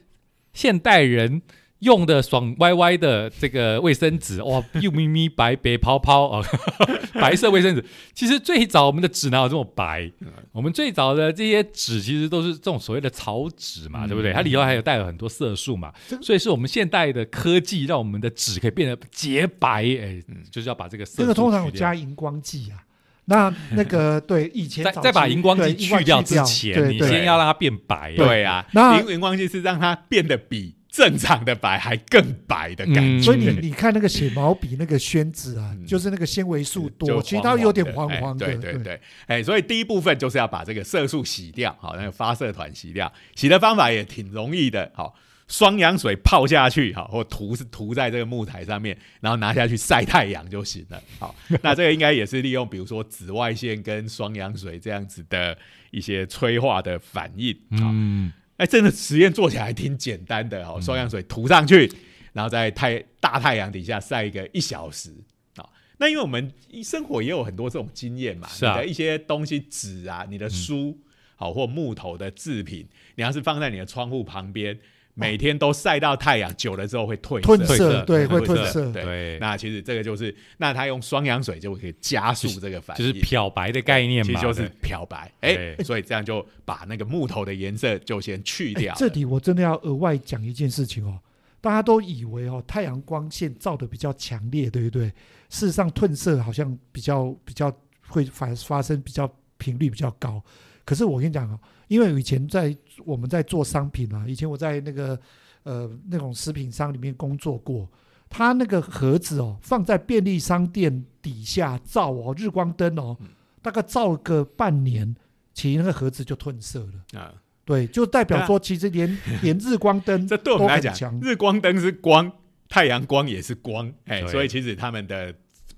[0.54, 1.42] 现代人。
[1.84, 6.46] 用的爽歪歪的这个卫生纸，哇， 又咪咪白白泡泡哦，
[7.14, 7.84] 白色卫生纸。
[8.14, 10.12] 其实最早我们的纸哪有这么白？
[10.52, 14.34] 我们最早的这些纸其实都是这种所谓的草纸嘛，嗯对不对？
[14.34, 22.82] 它里头还有带有很多色素嘛这，个所以是我们现代的科技让我们的纸可以变得洁白，哎，嗯就是要把这个色素这个通常有加荧光剂啊。
[23.26, 28.14] 那那个对以前在早期在把荧光对剂去掉之前，你先要让它变白。
[28.18, 33.24] 对啊，那荧荧光剂是让它变得比正常的白还更白的感嗯觉。
[33.26, 38.46] 所以你你看那个写毛笔那个宣纸啊，嗯就是那个纤维素就多，其实它有点黄黄黄的。
[38.46, 45.16] 哎对对对，哎，所以第一部分就是要把这个色素洗掉，好，那个发色团洗掉，洗的方法也挺容易的，好，
[45.48, 51.34] 双氧水泡下去，好，或涂是涂在这个木材上面，然后拿下去晒太阳就行了，好，
[51.64, 55.58] 那这个应该也是利用比如说紫外线跟双氧水这样子的
[55.90, 61.92] 一些催化的反应，好，嗯，哎，真的实验做起来还挺简单的哦，双氧水涂上去，
[62.34, 65.12] 然后在太大太阳底下晒一个一小时
[65.56, 65.68] 啊。
[65.98, 66.52] 那因为我们
[66.84, 68.76] 生活也有很多这种经验嘛，是啊。
[68.76, 70.98] 你的一些东西纸啊，你的书
[71.36, 74.80] 好、或木头的制品，你要是放在你的窗户旁边，
[75.16, 78.92] 每天都晒到太阳，久了之后会褪褪褪色色，对，会褪褪色。
[78.92, 85.84] 对，对，那其实这个就是，那它用双氧水就可以加速这个反应，就是漂白的概念嘛，其实就是漂白，哎、对。
[85.84, 91.20] 所以这样就把那个木头的颜色就先去掉这里我真的要额外讲一件事情哦，
[91.62, 95.08] 大家都以为哦太阳光线照的比较强烈，对不对？
[95.50, 97.72] 事实上褪色好像比较比较
[98.08, 100.44] 会发发生比较频率比较高。
[100.84, 102.76] 可是我跟你讲哦，因为以前在
[103.06, 105.20] 我们在做商品啊，以前我在那个
[105.64, 107.90] 呃那种食品商里面工作过，
[108.30, 113.28] 它那个盒子哦放在便利商店底下照哦日光灯哦，嗯。
[113.62, 115.16] 大概照个半年，
[115.54, 117.20] 其实那个盒子就褪色了。
[117.22, 121.22] 啊、对，就代表说，其实连 连日光灯这对我们来讲都很，强。
[121.22, 122.30] 日光灯是光，
[122.68, 125.34] 太阳光也是光，哎，所以其实他们的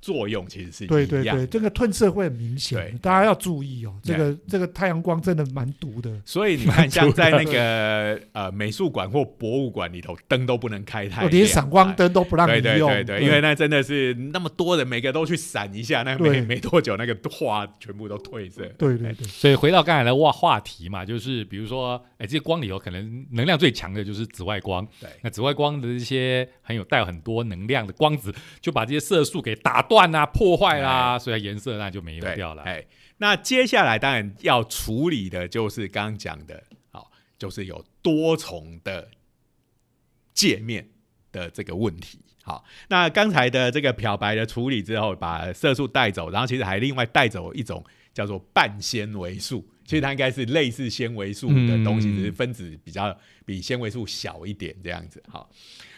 [0.05, 1.47] 作用其实是对对对，一样的。
[1.47, 3.99] 这个褪色会很明显对，大家要注意哦。
[4.03, 6.21] 这个这个太阳光真的蛮毒的。
[6.23, 18.63] 所以你看，像在那个 呃美术馆或博物馆里头，灯都不能开太连闪光灯都不让对你用，对对对，因为那真的是那么多人，每个都去闪一下，那没没多久，那个画全部都褪色。
[18.77, 24.87] 对对对，所以回到刚才的话话题嘛，就是比如说，哎，这些光里头可能能量最强的就是紫外光。
[25.01, 25.09] 对。
[25.23, 28.31] 那紫外光的这些很有带有很多能量的光子，
[28.61, 32.63] 就把这些色素给打断啊、破坏啦，所以颜色那就没有掉了。
[32.63, 32.85] 哎，
[33.17, 39.09] 那接下来当然要处理的就是刚刚讲的，好，就是有多重的
[40.33, 40.89] 界面
[41.31, 42.19] 的这个问题。
[42.43, 47.83] 好，那刚才的这个漂白的处理之后，把色素带走，然后其实还另外带走一种
[48.13, 55.23] 叫做半纤维素，其实它应该是类似纤维素的东西，嗯只是分子比较比纤维素小一点这样子。
[55.27, 55.49] 好，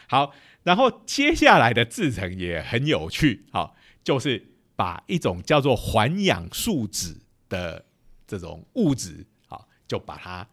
[0.07, 0.31] 好，
[0.63, 3.75] 然后接下来的制成也很有趣，好，
[4.07, 4.41] 就是
[4.73, 7.13] 把一种叫做环氧树脂
[7.49, 7.83] 的
[8.25, 10.47] 这种物质，好，就把它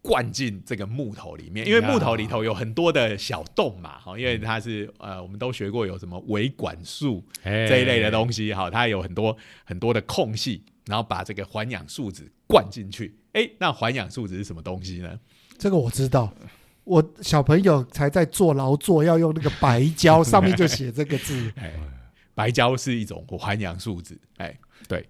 [0.00, 13.18] 灌进这个木头里面，因为木头里头有很多的小洞嘛，哈，因为它是呃，我们都学过有什么维管束哎这一类的东西，哈，它有很多很多的空隙，然后把这个环氧树脂灌进去。
[13.32, 15.18] 哎，那环氧树脂是什么东西呢？
[15.58, 16.32] 这个我知道。
[16.84, 21.52] 我小朋友才在做劳作，要用那个白胶，上面就写这个字。
[22.34, 24.18] 哎，白胶是一种环氧树脂。
[24.36, 24.56] 哎，
[24.88, 25.08] 对，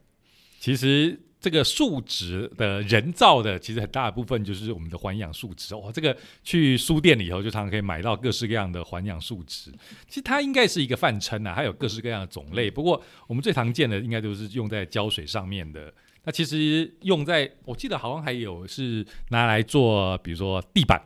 [0.60, 5.90] 其实这个树脂的人造的，其实很大的部分就是我们的环氧树脂哦。
[5.92, 9.70] 这个去书店里头就常常可以买到各式各样的环氧树脂。
[10.08, 12.70] 其实它应该是一个泛称啊，它有各式各样的种类。
[12.70, 15.92] 不过我们最常见的应该都是用在胶水上面的。
[16.24, 20.98] 那其实用在，我记得好像还有是拿来做，比如说地板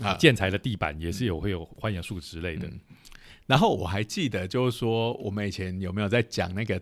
[0.00, 2.68] 啊建材的地板也是有会有环氧树脂类的。
[2.68, 2.80] 嗯
[3.50, 6.80] 然后我还记得，就是说我们以前有没有在讲那个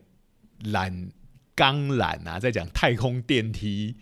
[0.65, 1.09] 缆
[1.55, 3.97] 钢缆啊，在讲太空电梯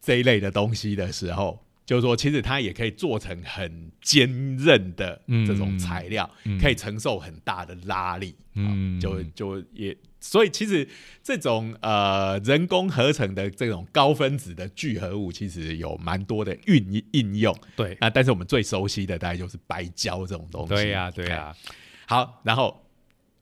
[0.00, 9.96] 这一类的东西的时候，就是说其实它也可以做成很坚韧的这种材料，嗯可以承受很大的拉力，嗯嗯，就就也。
[10.22, 10.88] 所以其实
[11.22, 17.54] 这种呃人工合成的这种高分子的聚合物，其实有蛮多的运应用。
[17.76, 20.74] 对那但是我们最熟悉的大概就是白胶这种东西。
[20.74, 21.74] 对呀、对呀、哎
[22.06, 22.88] 好，然后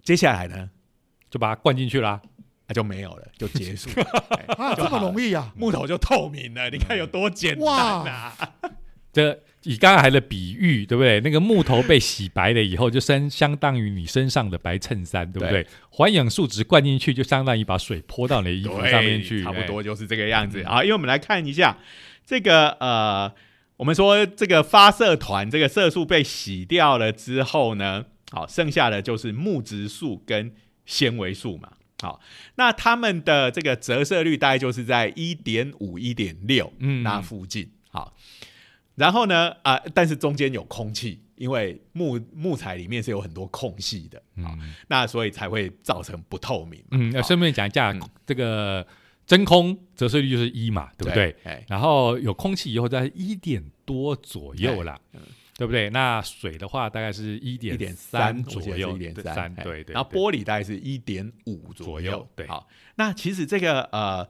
[0.02, 0.70] 接下来呢，
[1.30, 2.20] 就把它灌进去啦。
[2.66, 4.24] 那就没有了，就结束了。
[4.30, 5.52] 哎 啊，这么容易啊！
[5.56, 7.66] 木头就透明了，你看有多简单
[8.06, 8.32] 啊！
[9.12, 11.20] 这以刚才的比喻，对不对？
[11.20, 15.66] 那个木头被洗白了以后，就相相当于你身上的白衬衫，对不对？
[15.90, 19.82] 环氧树脂灌进去，就相当于把水泼到你的衣服上面去，差不多哎。
[19.82, 20.82] 就是这个样子啊。
[20.82, 21.76] 因为我们来看一下
[22.24, 23.30] 这个呃，
[23.76, 30.52] 我们说这个发色团这个色素被洗掉了之后呢，好，剩下的就是木质素跟
[30.86, 31.72] 纤维素嘛。
[32.00, 32.18] 好，
[32.54, 37.70] 那它们的这个折射率大概就是在一点五、一点六嗯那附近。
[37.90, 38.16] 好，
[39.00, 46.84] 然后呢，啊、但是中间有空气，因为木木材里面是有很多空隙的，啊，嗯那所以才会造成不透明。
[46.90, 48.86] 嗯，要好顺便讲一下，嗯这个
[49.26, 51.34] 真空折射率就是一嘛，对不对？？
[51.44, 55.00] 哎，然后有空气以后在一点多左右啦。
[55.56, 55.90] 对不对？
[55.90, 59.92] 那水的话大概是一一点点三左左右，一点三，嘿对对。
[59.92, 64.26] 然后玻璃大概是一点五左左右对好，那其实这个呃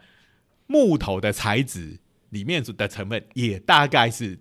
[0.66, 1.96] 木头的材质
[2.30, 4.36] 里面的成分也大概是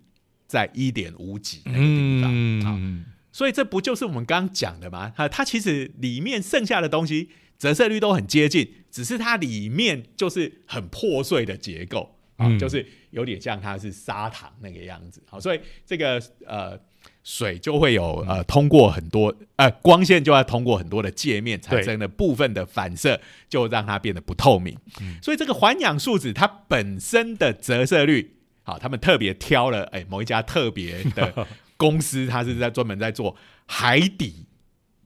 [0.49, 2.31] 在一点五几那个地方。
[2.63, 5.13] 好，嗯，所以这不就是我们刚刚讲的吗？
[5.15, 7.29] 它它其实里面剩下的东西
[7.59, 15.21] 折射率都很接近，只是它里面就是很破碎的结构啊，嗯就是有点像它是砂糖那个样子。
[15.27, 16.79] 好，所以这个呃
[17.23, 24.75] 水就会有呃通过很多呃光线就要通过很多的界面产生的部分的反射，就让它变得不透明。
[25.21, 28.38] 所以这个环氧树脂它本身的折射率，
[28.69, 31.47] 好，他们特别挑了哎某一家特别的
[31.77, 34.45] 公司，他是在专门在做海底。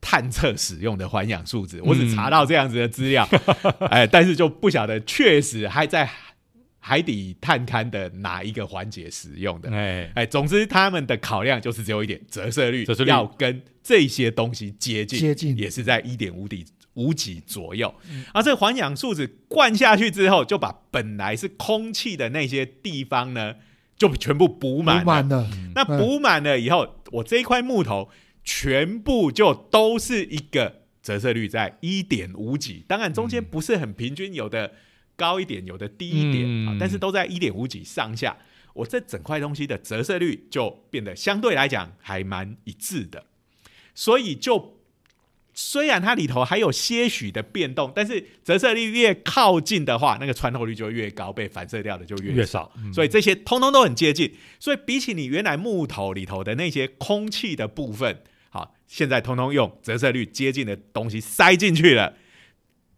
[0.06, 3.26] 探测使用的环氧树脂，我只查到这样子的资料，
[3.90, 6.10] 哎，但是就不晓得确实还在
[6.78, 9.72] 海底探勘的哪一个环节使用的。
[9.72, 17.94] 哎，哎，总之他们的考量就是只有一点，折射率折射率要跟这些东西接近，接近也是在一点五底五几左右。
[18.34, 23.56] 而这个环氧树脂灌下去之后，就把本来是空气的那些地方呢，
[23.98, 25.04] 就全部补满
[25.76, 28.10] 那补满了以后，我这一块木头
[28.44, 34.74] 全部就都是一个折射率在一点五几，当然中间不是很平均，有的
[35.16, 38.38] 高一点，有的低一点但是都在一点五几上下。
[38.74, 43.24] 我这整块东西的折射率就变得相对来讲还蛮一致的，
[43.94, 44.80] 所以就
[45.54, 54.34] 虽然它里头还有些许的变动，但是折射率越靠近的话，那个穿透率就越高，被反射掉的就越越少，嗯所以这些通通都很接近。
[54.60, 62.16] 所以比起你原来木头里头的那些空气的部分，好，现在通通用折射率接近的东西塞进去了，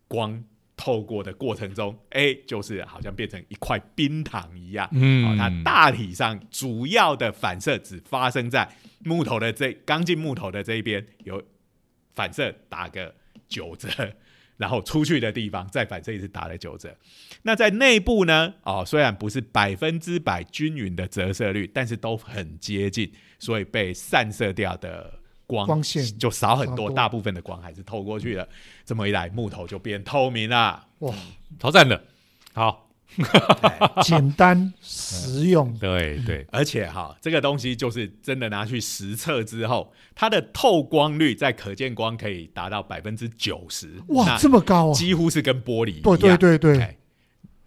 [0.07, 0.43] 光
[0.77, 4.87] 透过的过程中，哎，就是好像变成一块冰糖一样。
[4.93, 8.69] 嗯哦，它大体上主要的反射只发生在
[9.03, 11.41] 木头的这刚进木头的这一边有
[12.15, 13.13] 反射打个
[13.47, 13.89] 九折，
[14.57, 16.95] 然后出去的地方再反射一次打了九折。
[17.43, 28.47] 那在内部呢，哦，虽然不是百分之百均匀的折射率，但是都很接近，所以被散射掉的光光线就少很多，多大部分的光还是透过去了。
[28.85, 30.87] 这么一来，木头就变透明了。
[30.99, 31.13] 哇，
[31.59, 32.01] 超赞的。
[32.53, 32.84] 好，
[34.03, 44.93] 简单实用， 对对，而且哈，这个东西就是真的拿去实测之后，它的透光率在可见光可以达到百分之九十，哇，那这么高啊！
[44.93, 46.17] 几乎是跟玻璃一样。
[46.17, 46.97] 对对对对，哎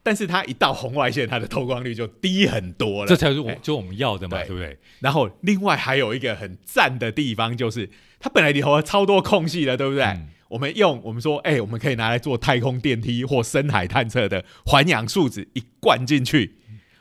[0.00, 3.08] 但是它一到红外线，它的透光率就低很多了。
[3.08, 4.78] 这才是我哎就我们要的嘛，对对不对？
[5.00, 10.04] 然后另外还有一个很赞的地方，就是它本来里头超多空隙的，对不对？
[10.04, 16.56] 嗯我们用我们说，哎、我们可以拿来做太空电梯或深海探测的环氧树脂一灌进去，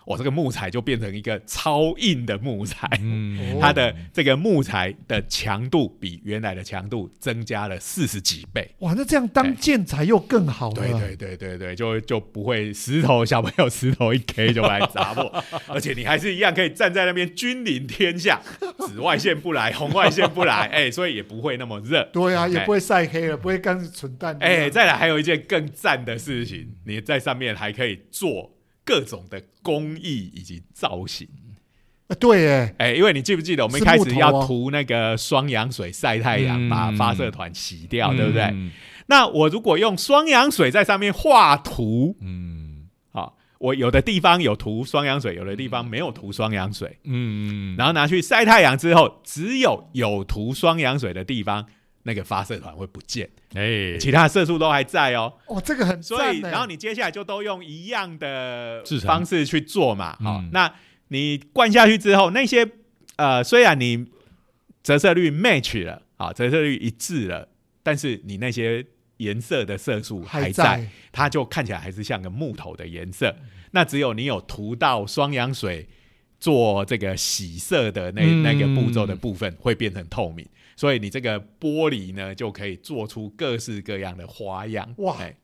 [0.08, 2.88] 我、这个木材就变成一个超硬的木材。
[3.01, 8.68] 嗯 哦它的这个木材的强度比原来的强度增加了四十几倍。
[8.80, 10.76] 哇，那这样当建材又更好了。
[10.76, 18.41] 对对对对对，就就不会石头小朋友石头一 K 就把你砸破，而且你还是一样可以站在那边君临天下，
[18.88, 22.08] 紫外线不来，红外线不来，哎，所以也不会那么热。
[22.14, 24.38] 对啊，也哎不会晒黑了，不会干蠢蛋。
[24.39, 28.57] 哎，再来还有一件更赞的事情，你在上面还可以做
[28.88, 31.28] 各种的工艺以及造型。
[32.08, 36.70] 啊对哎，哎，因为你记不记得我们一是开始要涂那个双氧水晒太阳，嗯。
[36.70, 38.44] 把发射团洗掉，对不对？
[38.44, 38.72] 嗯
[39.10, 42.88] 那我如果用双氧水在上面画图，嗯。
[43.12, 51.66] 啊，我有的地方有涂双氧水，有的地方没有涂双氧水，嗯，然后拿去晒太阳之后，只有有涂双氧水的地方，
[52.08, 55.34] 那个发射团会不见，哎，其他色素都还在哦。
[55.47, 60.16] 哦，这个很所以，然后你接下来就都用一样的方式去做嘛。
[60.22, 60.74] 好、嗯那
[61.10, 62.66] 你灌下去之后，那些
[63.18, 64.08] 呃，虽然你
[64.82, 67.49] 折射率 match 了，啊，折射率一致了，
[67.84, 68.86] 但是你那些
[69.18, 73.36] 颜色的色素还还在，在它就看起来还是像个木头的颜色。
[73.72, 75.88] 那只有你有涂到双氧水
[76.39, 80.47] 做这个洗色的那、嗯那个步骤的部分，会变成透明。
[80.78, 84.94] 所以你这个玻璃呢，就可以做出各式各样的花样。
[85.00, 85.36] 哇哎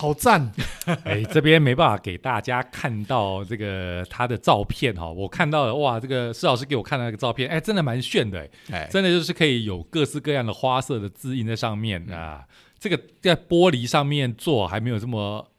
[0.00, 0.52] 好赞，
[1.02, 12.44] 哎，这边没办法给大家看到这个他的照片哈，我看到了哇，这个施老师给我看的那个照片，哎，真的蛮炫的，哎，哎，真的就是可以有各式各样的花色的字印在上面嗯啊。
[12.78, 15.50] 这个在玻璃上面做还没有这么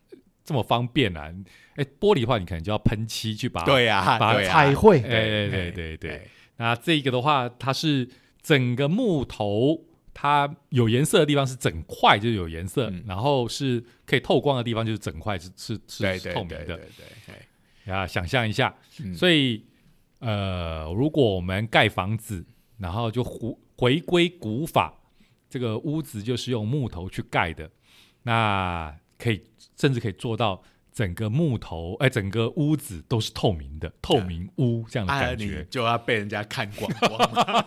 [0.46, 1.30] 这么方便啊。
[1.76, 6.12] 哎，玻璃的话，你可能就要喷漆去把对呀、把彩绘哎，对对哎对对。
[6.12, 6.22] 哎
[6.56, 8.08] 那这个的话，它是
[8.42, 17.36] 整个木头，它有颜色的地方是整块就有颜色，嗯然后是可以透光的地方就是整块是是是对是透明的对对对对。
[17.86, 18.08] 哎啊。
[18.08, 19.64] 想象一下，嗯所以
[20.20, 22.46] 呃，如果我们盖房子，
[22.78, 24.94] 然后就回回归古法，
[25.50, 27.70] 这个屋子就是用木头去盖的，
[28.24, 29.42] 那可以
[29.78, 30.62] 甚至可以做到。
[31.00, 37.18] 整个木头，哎，整个屋子都是透明的，透明屋这样的感觉，就要被人家看光光，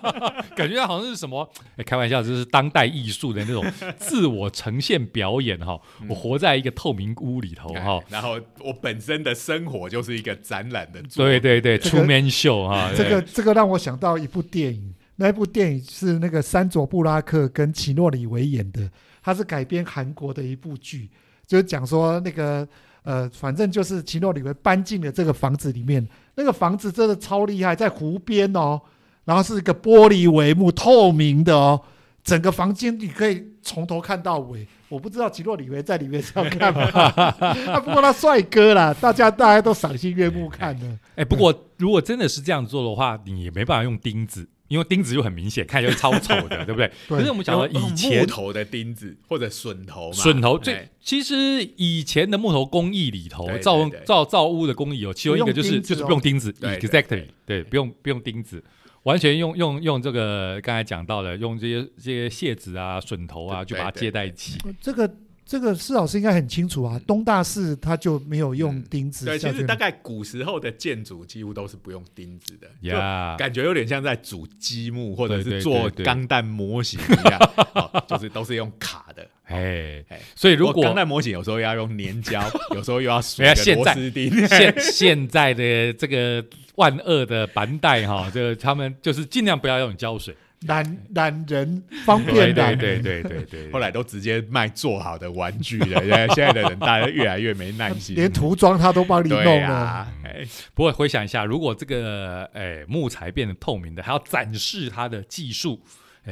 [0.54, 1.50] 感觉好像是什么？
[1.78, 3.64] 哎，开玩笑，这是当代艺术的那种
[3.96, 5.80] 自我呈现表演哈。
[6.10, 12.92] 我活在一个透明屋里头哈，然后我本身的生活就是一个展览的，对对对，出面秀哈。
[12.94, 18.90] 这个这个让我想到一部电影，那一部电影是那个山佐布拉克跟奇诺里维演的，
[19.22, 21.08] 它是改编韩国的一部剧，
[21.46, 22.68] 就是讲说那个。
[23.04, 28.80] 呃，反正就是奇诺里维搬进了这个房子里面，那个房子真的超厉害，在湖边哦，
[29.24, 31.80] 然后是一个玻璃帷幕，透明的哦，
[32.22, 34.66] 整个房间你可以从头看到尾。
[34.88, 36.84] 我不知道奇诺里维在里面是要干嘛，
[37.80, 40.86] 不过他帅哥啦，大家大家都赏心悦目看的。
[41.16, 44.46] 哎，不过如果真的是这样做的话，你也没办法用钉子。
[44.72, 46.90] 因为钉子就很明显，看起来超丑的， 对不对？
[47.06, 58.64] 可是我们讲的以前木头的钉子或者榫头，榫头最其实以前的木头工艺里头，造造造屋的工艺有其中一个就是就是不用钉子，exactly，对，不用不用钉子，
[59.02, 64.58] 完全用用用这个刚才讲到的，用这些这些楔子啊、榫头啊，就把它接在一起。
[64.80, 65.08] 这个。
[65.44, 69.26] 这个施老师应该很清楚啊，东大寺他就没有用钉子。
[69.26, 72.92] 对，其实大概古时候的建筑几乎都是不用钉子的，就
[73.36, 77.38] 感觉有点像在组积木或者是做钢弹模型一样，
[78.08, 79.28] 就是都是用卡的。
[79.44, 80.02] 哎，
[80.34, 82.42] 所以如果钢弹模型有时候要用粘胶，
[82.74, 84.30] 有时候又要锁螺丝钉。
[84.46, 86.42] 现现在的这个
[86.76, 90.34] 万恶的板带哈，就他们就是尽量不要用胶水。
[90.66, 96.00] 懒懒人方便的，对对对对， 后来都直接卖做好的玩具了。
[96.00, 100.06] 现在 现在的人大家越来越没耐心，连涂装他都帮你弄了。
[100.24, 100.44] 哎，
[100.74, 105.82] 不过回想一下，如果这个哎木材变得透明的，还要展示它的技术，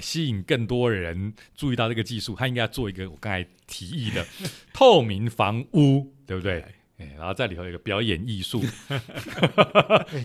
[0.01, 4.25] 吸引更多人注意到这个技术，他应该要做一个我刚才提议的
[4.73, 6.65] 透明房屋，对不对？
[6.99, 8.61] 哎，然后在里头有一个表演艺术，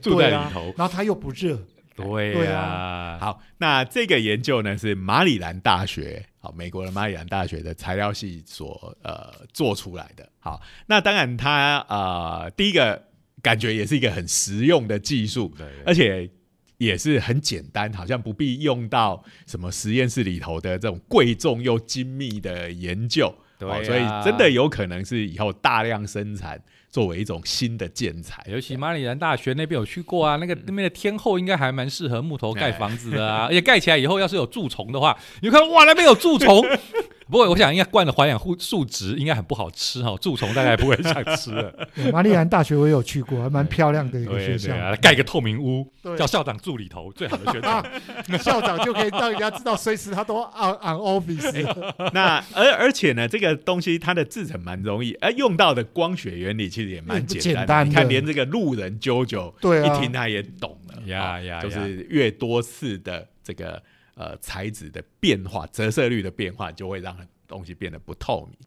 [0.01, 1.59] 住在里头，然后它又不热。
[1.95, 10.27] 对呀，好，那这个研究呢是马里兰大学，好，美国的马里兰大学的材料系所呃做出来的。
[10.39, 13.01] 好，那当然它呃第一个
[13.41, 16.29] 感觉也是一个很实用的技术，而且
[16.77, 26.61] 也是很简单，好像不必用到什么实验室里头的这种贵重又精密的研究，对，所以真的有可能是以后大量生产。
[26.95, 36.65] 作为一种新的建材，尤其马里兰大学那边有去过啊，那个那边的天后应该还蛮适合木头盖房子的啊，而且盖起来以后要是有蛀虫的话，你看哇那边有蛀虫。
[37.29, 41.73] 不过我想应该灌的环氧护树植应该很不好吃哈，蛀虫大概不会想吃了。
[42.13, 47.83] 马里兰大学我有去过，还蛮漂亮的一个学校，盖个透明屋，叫校长住里头，最好的学校，
[48.37, 52.11] 校长就可以让人家知道随时他都 on on office。
[52.13, 57.89] 那而而且呢，这个东西它的制成蛮容易，而用到的光学原理其实也蛮简单。
[57.89, 63.81] 你看连这个路人啾啾，对一听他也懂了呀呀，就是越多次的这个。
[64.15, 67.13] 呃，材质的变化、折射率的变化，就会让
[67.47, 68.57] 东西变得不透明。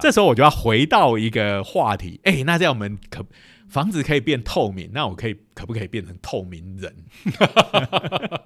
[0.00, 3.22] 这时候我就要回到一个话题，哎，那这样我们可
[3.68, 6.96] 房子可以变透明，那我可以可不可以变成透明人？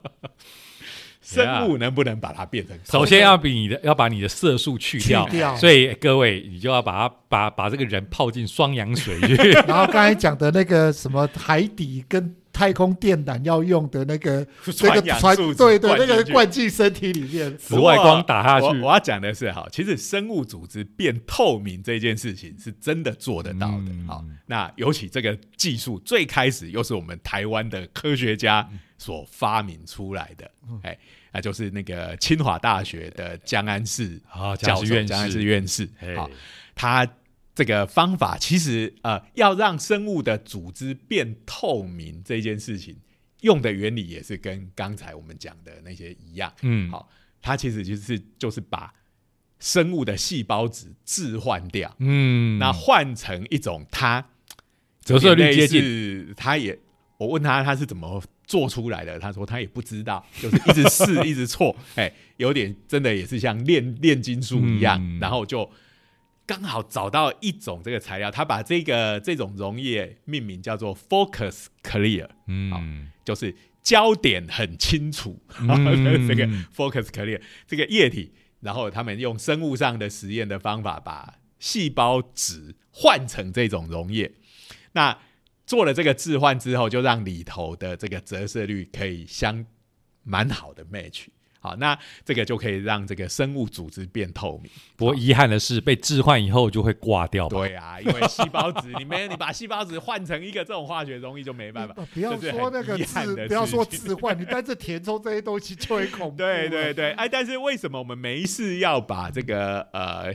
[1.22, 2.76] 生物能不能把它变成？
[2.84, 9.36] 首先要比你的要把你的色素去掉，所以各位你就要把它把把这个人泡进双氧水去。
[9.68, 12.34] 然后刚才讲的那个什么海底跟。
[12.52, 14.46] 太空电缆要用的那个
[14.82, 18.78] 那个传对对，那个灌进身体里面，紫外光打下去。
[18.80, 23.92] 我要讲的是，哈，其实生物组织变透明这件事情是真的做得到的。
[24.06, 30.50] 好，那尤其这个技术最开始又是我们台湾的科学家所发明出来的，
[30.82, 30.98] 哎，
[31.32, 36.30] 那就是那个清华大学的江安世啊教授，江安世院士，好，
[36.74, 37.06] 他。
[37.60, 42.96] 这个方法其实呃，要让生物的组织变透明这件事情，
[43.42, 46.50] 用的原理也是跟刚才我们讲的那些一样。
[46.62, 47.10] 嗯，好，
[47.42, 48.94] 它其实就是就是把
[49.58, 54.26] 生物的细胞质置换掉，嗯，那换成一种它
[55.04, 56.78] 折射率接近，他也
[57.18, 65.70] 我问他他是怎么做出来的，他说他也不知道，就是一直试 一直错，哎，有点真的也是像炼炼金术一样，然后就。
[66.50, 75.40] 刚好找到一种这个材料，他把这个这种溶液命名叫做 Focus Clear，嗯，就是焦点很清楚，
[76.26, 78.32] 这个 Focus Clear 这个液体，
[78.62, 84.32] 然后他们用生物上的实验的方法，把细胞质换成这种溶液，
[84.94, 85.16] 那
[85.64, 89.64] 做了这个置换之后，就让里头的这个折射率可以相
[90.24, 91.26] 蛮好的 match。
[91.62, 94.72] 好，那这个就可以让这个生物组织变透明。
[94.96, 97.46] 不过遗憾的是，被置换以后就会挂掉。
[97.48, 101.94] 对啊，因为细胞质，你没有你把细胞质换成一个这种化学东西就没办法。
[102.14, 106.36] 不要说那个置，不要说置换，你单是填充这些东西就会恐怖。
[106.42, 110.34] 对对对，哎，但是为什么我们没事要把这个呃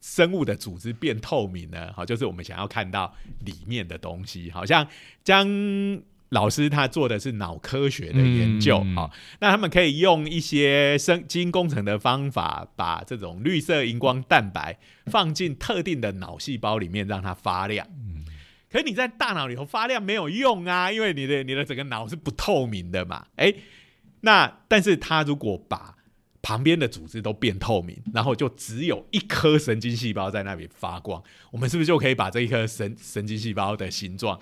[0.00, 1.92] 生物的组织变透明呢？
[1.94, 4.84] 好，就是我们想要看到里面的东西，好像
[5.22, 5.48] 将。
[6.30, 9.10] 老师他做的是脑科学的研究啊，
[9.40, 17.86] 那他们可以用一些生基因工程的方法，把这种绿色荧光蛋白放进特定的脑细胞里面，让它发亮。
[17.90, 18.24] 嗯，
[18.70, 23.26] 可是你在大脑里头发亮没有用啊，因为你的你的整个脑是不透明的嘛。
[23.34, 23.52] 哎，
[24.20, 25.96] 那但是他如果把
[26.42, 31.20] 旁边的组织都变透明，然后就只有一颗神经细胞在那里发光，
[31.50, 34.38] 我们是不是就可以把这一颗神神经细胞的形状？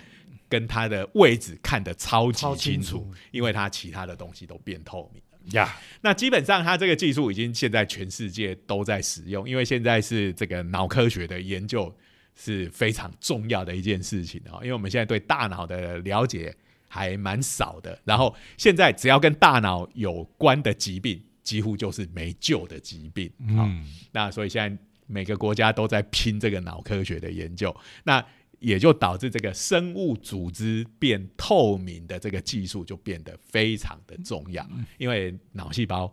[0.49, 5.77] 跟它的位置看得超级清楚，因为它其他的东西都变透明了呀。
[6.01, 11.95] 那基本上，它这个技术已经现在全世界都在使用，因为现在是这个脑科学的研究
[12.35, 14.61] 是非常重要的一件事情啊。
[14.63, 16.55] 因为我们现在对大脑的了解
[16.89, 23.31] 还蛮少的，然后现在只要跟大脑有关的疾病，几乎就是没救的疾病。
[23.39, 27.75] 嗯，那所以现在每个国家都在拼这个脑科学的研究。
[28.05, 28.25] 那
[28.61, 36.13] 也就导致这个生物组织变透明的这个技术就变得非常的重要，因为脑细胞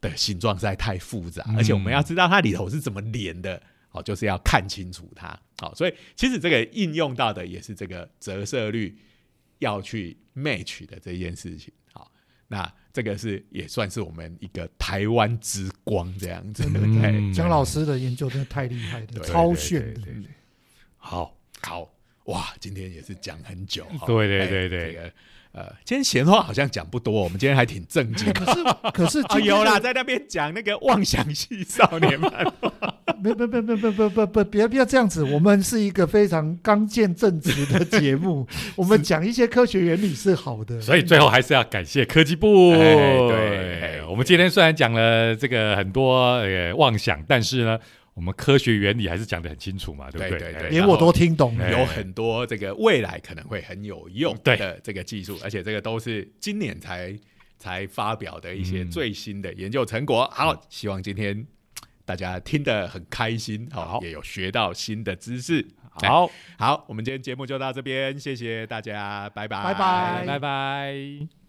[0.00, 3.60] 的形状实在太复杂，而且我们要知道它里头是怎么连的，
[3.90, 8.96] 哦，就是要看清楚它，好，所以其实这个应用到的也是这个折射率
[9.58, 12.12] 要去 match 的这件事情，好，
[12.46, 20.06] 那这个是也算是我们一个台湾之光这样子，对，江老师的研究真的太厉害了，超炫的，
[20.96, 21.36] 好。
[21.66, 21.88] 好
[22.24, 23.84] 哇，今天也是讲很久。
[24.06, 25.12] 对对对对，这个
[25.52, 28.32] 呃，今天闲话好像讲不多，我们今天还挺正经。
[28.32, 32.72] 可是可是啊， 有啦，在那边讲那个妄想系少年漫画。
[33.22, 38.46] 不不不不不不不不，要不要这样子，我们是一个非常刚健正直的节目，
[38.76, 40.80] 我们讲一些科学原理是好的。
[40.80, 42.72] 所以最后还是要感谢科技部。
[42.72, 47.78] 对，我们今天虽然讲了这个很多呃妄想，但是呢。
[48.14, 50.68] 我们科学原理还是讲的很清楚嘛，对不对？
[50.68, 57.18] 连我都听懂了，有很多这个未来可能会很有用的这个技术，而且这个都是今年才
[57.58, 60.28] 才发表的一些最新的研究成果。
[60.30, 61.46] 好，希望今天
[62.04, 65.66] 大家听得很开心，好，也有学到新的知识。
[65.90, 66.30] 好。
[66.58, 71.41] 好，我们今天节目就到这边，谢谢大家，拜拜，拜拜，拜拜。